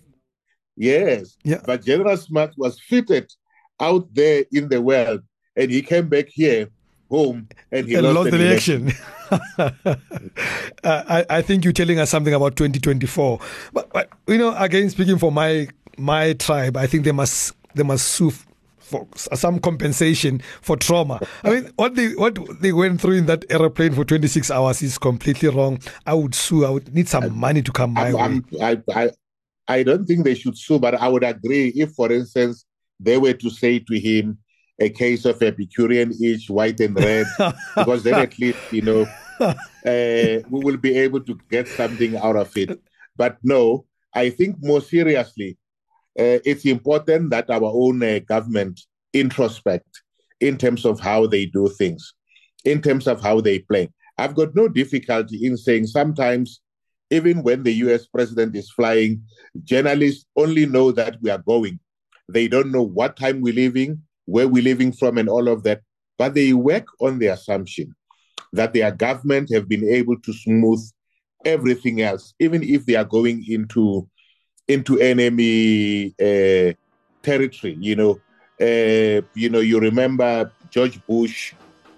yes, 0.75 1.37
Yeah. 1.43 1.61
but 1.65 1.83
General 1.85 2.17
Smuts 2.17 2.55
was 2.57 2.79
fitted 2.81 3.31
out 3.79 4.07
there 4.13 4.45
in 4.51 4.69
the 4.69 4.81
world, 4.81 5.21
and 5.55 5.71
he 5.71 5.81
came 5.81 6.07
back 6.09 6.27
here 6.29 6.69
home 7.09 7.47
and 7.71 7.87
he 7.87 7.95
and 7.95 8.03
lost, 8.03 8.15
lost 8.15 8.31
the 8.31 8.45
election. 8.45 8.91
uh, 9.57 9.95
I, 10.83 11.25
I 11.29 11.41
think 11.41 11.63
you're 11.63 11.73
telling 11.73 11.99
us 11.99 12.09
something 12.09 12.33
about 12.33 12.55
2024. 12.55 13.39
But, 13.73 13.91
but 13.93 14.09
you 14.27 14.37
know, 14.37 14.55
again, 14.57 14.89
speaking 14.89 15.17
for 15.17 15.31
my 15.31 15.67
my 15.97 16.33
tribe, 16.33 16.77
I 16.77 16.87
think 16.87 17.03
they 17.05 17.11
must 17.11 17.53
they 17.75 17.83
must 17.83 18.07
sue 18.09 18.31
for 18.87 19.07
some 19.15 19.59
compensation 19.59 20.41
for 20.61 20.77
trauma. 20.77 21.19
I 21.43 21.49
mean, 21.51 21.71
what 21.75 21.95
they 21.95 22.13
what 22.15 22.37
they 22.61 22.71
went 22.71 23.01
through 23.01 23.15
in 23.15 23.25
that 23.25 23.45
aeroplane 23.49 23.93
for 23.93 24.05
26 24.05 24.49
hours 24.49 24.81
is 24.81 24.97
completely 24.97 25.49
wrong. 25.49 25.79
I 26.05 26.13
would 26.13 26.33
sue. 26.33 26.65
I 26.65 26.69
would 26.69 26.93
need 26.93 27.09
some 27.09 27.37
money 27.37 27.61
to 27.61 27.71
come 27.71 27.93
my 27.93 28.13
I'm, 28.13 28.45
way. 28.51 28.61
I, 28.61 28.81
I, 28.95 29.11
I 29.67 29.83
don't 29.83 30.05
think 30.05 30.23
they 30.23 30.35
should 30.35 30.57
sue, 30.57 30.79
but 30.79 30.95
I 30.95 31.09
would 31.09 31.23
agree 31.23 31.73
if, 31.75 31.91
for 31.91 32.11
instance, 32.11 32.65
they 32.99 33.17
were 33.17 33.33
to 33.33 33.49
say 33.49 33.79
to 33.79 33.99
him 33.99 34.37
a 34.79 34.89
case 34.89 35.25
of 35.25 35.41
Epicurean 35.41 36.13
itch, 36.21 36.49
white 36.49 36.79
and 36.79 36.95
red, 36.95 37.25
because 37.75 38.03
then 38.03 38.15
at 38.15 38.37
least, 38.39 38.59
you 38.71 38.83
know, 38.83 39.01
uh, 39.39 39.53
we 40.49 40.63
will 40.63 40.77
be 40.77 40.97
able 40.97 41.19
to 41.21 41.37
get 41.49 41.67
something 41.67 42.15
out 42.15 42.37
of 42.37 42.55
it. 42.55 42.79
But 43.17 43.37
no, 43.43 43.85
I 44.13 44.29
think 44.29 44.57
more 44.61 44.81
seriously, 44.81 45.57
uh, 46.17 46.41
it's 46.45 46.65
important 46.65 47.29
that 47.29 47.49
our 47.49 47.71
own 47.73 48.01
uh, 48.01 48.19
government 48.27 48.81
introspect 49.13 50.01
in 50.39 50.57
terms 50.57 50.85
of 50.85 50.99
how 50.99 51.27
they 51.27 51.45
do 51.45 51.67
things, 51.69 52.13
in 52.65 52.81
terms 52.81 53.07
of 53.07 53.21
how 53.21 53.39
they 53.39 53.59
play. 53.59 53.89
I've 54.17 54.35
got 54.35 54.55
no 54.55 54.67
difficulty 54.67 55.45
in 55.45 55.57
saying 55.57 55.87
sometimes, 55.87 56.61
even 57.11 57.43
when 57.43 57.63
the 57.63 57.73
US 57.73 58.07
president 58.07 58.55
is 58.55 58.71
flying, 58.71 59.21
journalists 59.63 60.25
only 60.35 60.65
know 60.65 60.91
that 60.91 61.17
we 61.21 61.29
are 61.29 61.37
going. 61.37 61.79
They 62.27 62.47
don't 62.47 62.71
know 62.71 62.83
what 62.83 63.15
time 63.15 63.41
we're 63.41 63.53
leaving, 63.53 64.01
where 64.25 64.47
we're 64.47 64.63
leaving 64.63 64.91
from, 64.91 65.17
and 65.17 65.29
all 65.29 65.47
of 65.47 65.63
that. 65.63 65.81
But 66.17 66.33
they 66.33 66.53
work 66.53 66.87
on 66.99 67.19
the 67.19 67.27
assumption 67.27 67.95
that 68.53 68.73
their 68.73 68.91
government 68.91 69.53
have 69.53 69.69
been 69.69 69.87
able 69.87 70.19
to 70.21 70.33
smooth 70.33 70.83
everything 71.45 72.01
else, 72.01 72.33
even 72.39 72.63
if 72.63 72.85
they 72.85 72.95
are 72.95 73.05
going 73.05 73.45
into 73.47 74.09
into 74.67 74.99
enemy 74.99 76.13
uh, 76.19 76.73
territory. 77.23 77.77
You 77.79 77.95
know, 77.95 78.11
uh, 78.61 79.21
you 79.33 79.49
know, 79.49 79.59
you 79.59 79.79
remember 79.79 80.51
George 80.69 80.99
Bush, 81.05 81.53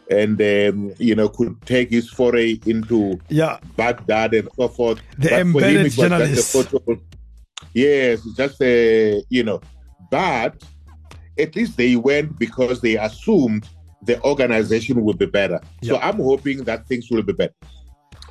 and 0.10 0.42
um, 0.42 0.94
you 0.98 1.16
know, 1.16 1.30
could 1.30 1.60
take 1.66 1.90
his 1.90 2.10
foray 2.10 2.60
into 2.66 3.20
yeah 3.30 3.60
Baghdad 3.76 4.34
and 4.34 4.50
so 4.56 4.68
forth. 4.68 5.02
The 5.18 5.40
embedded 5.40 5.92
journalist. 5.92 6.56
Yes, 7.74 8.22
just 8.36 8.62
a 8.62 9.24
you 9.30 9.44
know, 9.44 9.62
but 10.10 10.64
at 11.38 11.56
least 11.56 11.78
they 11.78 11.96
went 11.96 12.38
because 12.38 12.82
they 12.82 12.98
assumed 12.98 13.68
the 14.04 14.22
organization 14.24 15.02
would 15.04 15.18
be 15.18 15.26
better. 15.26 15.60
So 15.84 15.98
I'm 15.98 16.18
hoping 16.18 16.64
that 16.64 16.88
things 16.88 17.10
will 17.12 17.24
be 17.24 17.34
better 17.34 17.54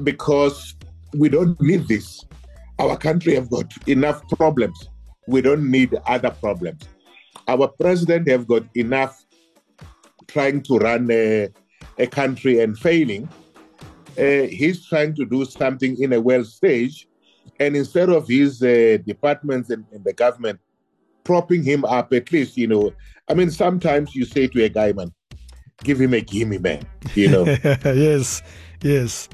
because 0.02 0.74
we 1.14 1.28
don't 1.28 1.60
need 1.60 1.88
this. 1.88 2.24
Our 2.78 2.96
country 2.96 3.34
have 3.34 3.50
got 3.50 3.72
enough 3.88 4.26
problems. 4.28 4.88
We 5.26 5.42
don't 5.42 5.70
need 5.70 5.96
other 6.06 6.30
problems. 6.30 6.88
Our 7.46 7.68
president 7.68 8.28
have 8.28 8.46
got 8.46 8.64
enough 8.74 9.24
trying 10.26 10.62
to 10.62 10.78
run 10.78 11.10
a, 11.10 11.48
a 11.98 12.06
country 12.06 12.60
and 12.60 12.78
failing. 12.78 13.28
Uh, 14.16 14.46
he's 14.50 14.86
trying 14.86 15.14
to 15.14 15.24
do 15.24 15.44
something 15.44 16.00
in 16.00 16.12
a 16.12 16.20
world 16.20 16.46
stage, 16.46 17.08
and 17.58 17.76
instead 17.76 18.10
of 18.10 18.28
his 18.28 18.62
uh, 18.62 18.98
departments 19.06 19.70
and, 19.70 19.84
and 19.92 20.04
the 20.04 20.12
government 20.12 20.60
propping 21.24 21.62
him 21.62 21.84
up, 21.84 22.12
at 22.12 22.30
least 22.32 22.56
you 22.56 22.66
know. 22.66 22.92
I 23.28 23.34
mean, 23.34 23.50
sometimes 23.50 24.14
you 24.14 24.24
say 24.24 24.46
to 24.48 24.64
a 24.64 24.68
guy, 24.68 24.92
man, 24.92 25.12
give 25.84 26.00
him 26.00 26.14
a 26.14 26.20
gimme, 26.20 26.58
man. 26.58 26.82
You 27.14 27.28
know. 27.28 27.44
yes, 27.84 28.42
yes. 28.82 29.28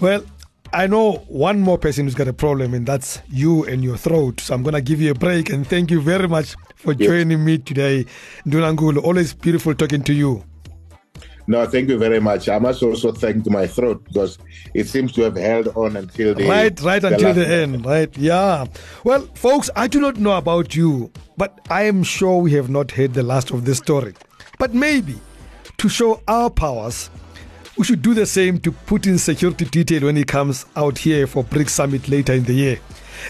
Well, 0.00 0.24
I 0.74 0.86
know 0.86 1.16
one 1.28 1.60
more 1.60 1.76
person 1.76 2.06
who's 2.06 2.14
got 2.14 2.28
a 2.28 2.32
problem, 2.32 2.72
and 2.72 2.86
that's 2.86 3.20
you 3.28 3.64
and 3.64 3.84
your 3.84 3.96
throat. 3.98 4.40
So 4.40 4.54
I'm 4.54 4.62
going 4.62 4.74
to 4.74 4.80
give 4.80 5.00
you 5.00 5.10
a 5.10 5.14
break 5.14 5.50
and 5.50 5.66
thank 5.66 5.90
you 5.90 6.00
very 6.00 6.26
much 6.28 6.54
for 6.76 6.94
yes. 6.94 7.08
joining 7.08 7.44
me 7.44 7.58
today. 7.58 8.06
Ndunankulu, 8.46 9.02
always 9.02 9.34
beautiful 9.34 9.74
talking 9.74 10.02
to 10.04 10.14
you. 10.14 10.44
No, 11.46 11.66
thank 11.66 11.88
you 11.88 11.98
very 11.98 12.20
much. 12.20 12.48
I 12.48 12.58
must 12.58 12.82
also 12.82 13.12
thank 13.12 13.46
my 13.50 13.66
throat 13.66 14.02
because 14.04 14.38
it 14.74 14.88
seems 14.88 15.12
to 15.12 15.22
have 15.22 15.36
held 15.36 15.68
on 15.76 15.96
until 15.96 16.34
the 16.34 16.48
right, 16.48 16.80
right 16.80 17.02
the 17.02 17.08
until 17.08 17.34
the 17.34 17.46
end, 17.46 17.84
right? 17.84 18.16
Yeah. 18.16 18.66
Well, 19.04 19.22
folks, 19.34 19.68
I 19.74 19.88
do 19.88 20.00
not 20.00 20.16
know 20.18 20.36
about 20.36 20.74
you, 20.76 21.10
but 21.36 21.58
I 21.68 21.82
am 21.82 22.04
sure 22.04 22.38
we 22.38 22.52
have 22.52 22.70
not 22.70 22.92
heard 22.92 23.14
the 23.14 23.22
last 23.22 23.50
of 23.50 23.64
this 23.64 23.78
story. 23.78 24.14
But 24.58 24.72
maybe 24.72 25.18
to 25.78 25.88
show 25.88 26.22
our 26.28 26.48
powers, 26.48 27.10
we 27.76 27.84
should 27.84 28.02
do 28.02 28.14
the 28.14 28.26
same 28.26 28.58
to 28.60 28.72
put 28.72 29.06
in 29.06 29.18
security 29.18 29.64
detail 29.64 30.02
when 30.02 30.16
he 30.16 30.24
comes 30.24 30.66
out 30.76 30.98
here 30.98 31.26
for 31.26 31.44
BRICS 31.44 31.70
summit 31.70 32.08
later 32.08 32.32
in 32.32 32.44
the 32.44 32.52
year. 32.52 32.78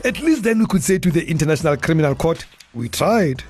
At 0.05 0.20
least 0.20 0.42
then 0.42 0.59
we 0.59 0.66
could 0.66 0.83
say 0.83 0.98
to 0.98 1.11
the 1.11 1.24
International 1.28 1.76
Criminal 1.76 2.14
Court, 2.14 2.44
we 2.74 2.88
tried. 2.88 3.44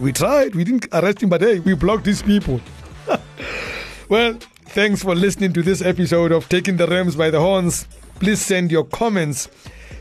We 0.00 0.12
tried. 0.12 0.54
We 0.54 0.64
didn't 0.64 0.86
arrest 0.92 1.22
him, 1.22 1.28
but 1.28 1.40
hey, 1.40 1.58
we 1.58 1.74
blocked 1.74 2.04
these 2.04 2.22
people. 2.22 2.60
well, 4.08 4.34
thanks 4.66 5.02
for 5.02 5.14
listening 5.14 5.52
to 5.54 5.62
this 5.62 5.82
episode 5.82 6.32
of 6.32 6.48
Taking 6.48 6.76
the 6.76 6.86
Rams 6.86 7.16
by 7.16 7.30
the 7.30 7.40
Horns. 7.40 7.86
Please 8.20 8.40
send 8.40 8.70
your 8.70 8.84
comments 8.84 9.48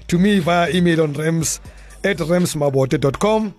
to 0.08 0.18
me 0.18 0.40
via 0.40 0.70
email 0.72 1.02
on 1.02 1.14
rams 1.14 1.60
at 2.04 2.18
ramsmabote.com. 2.18 3.54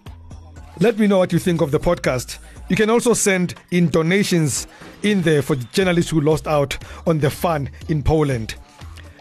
Let 0.80 0.96
me 0.96 1.08
know 1.08 1.18
what 1.18 1.32
you 1.32 1.40
think 1.40 1.60
of 1.60 1.72
the 1.72 1.80
podcast. 1.80 2.38
You 2.68 2.76
can 2.76 2.88
also 2.88 3.12
send 3.12 3.54
in 3.72 3.90
donations 3.90 4.68
in 5.02 5.22
there 5.22 5.42
for 5.42 5.56
the 5.56 5.64
journalists 5.72 6.10
who 6.10 6.20
lost 6.20 6.46
out 6.46 6.78
on 7.06 7.18
the 7.18 7.30
fun 7.30 7.70
in 7.88 8.02
Poland. 8.02 8.54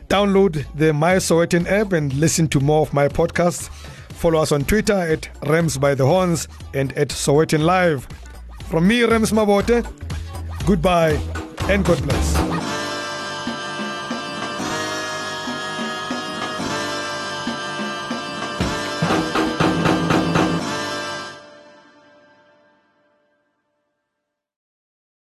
Download 0.08 0.66
the 0.76 0.94
My 0.94 1.16
Sowetan 1.16 1.70
app 1.70 1.94
and 1.94 2.14
listen 2.14 2.48
to 2.50 2.60
more 2.60 2.82
of 2.82 2.94
my 2.94 3.08
podcasts. 3.08 3.70
Follow 4.14 4.40
us 4.40 4.52
on 4.52 4.66
Twitter 4.66 4.94
at 4.94 5.30
Rams 5.48 5.78
by 5.78 5.96
the 5.96 6.06
Horns 6.06 6.48
and 6.76 6.96
at 6.98 7.10
Sowetan 7.10 7.64
Live. 7.64 8.08
From 8.70 8.88
me, 8.88 9.02
Rams 9.04 9.32
Mabote, 9.32 9.84
goodbye 10.66 11.20
and 11.70 11.84
God 11.84 12.02
bless. 12.04 12.77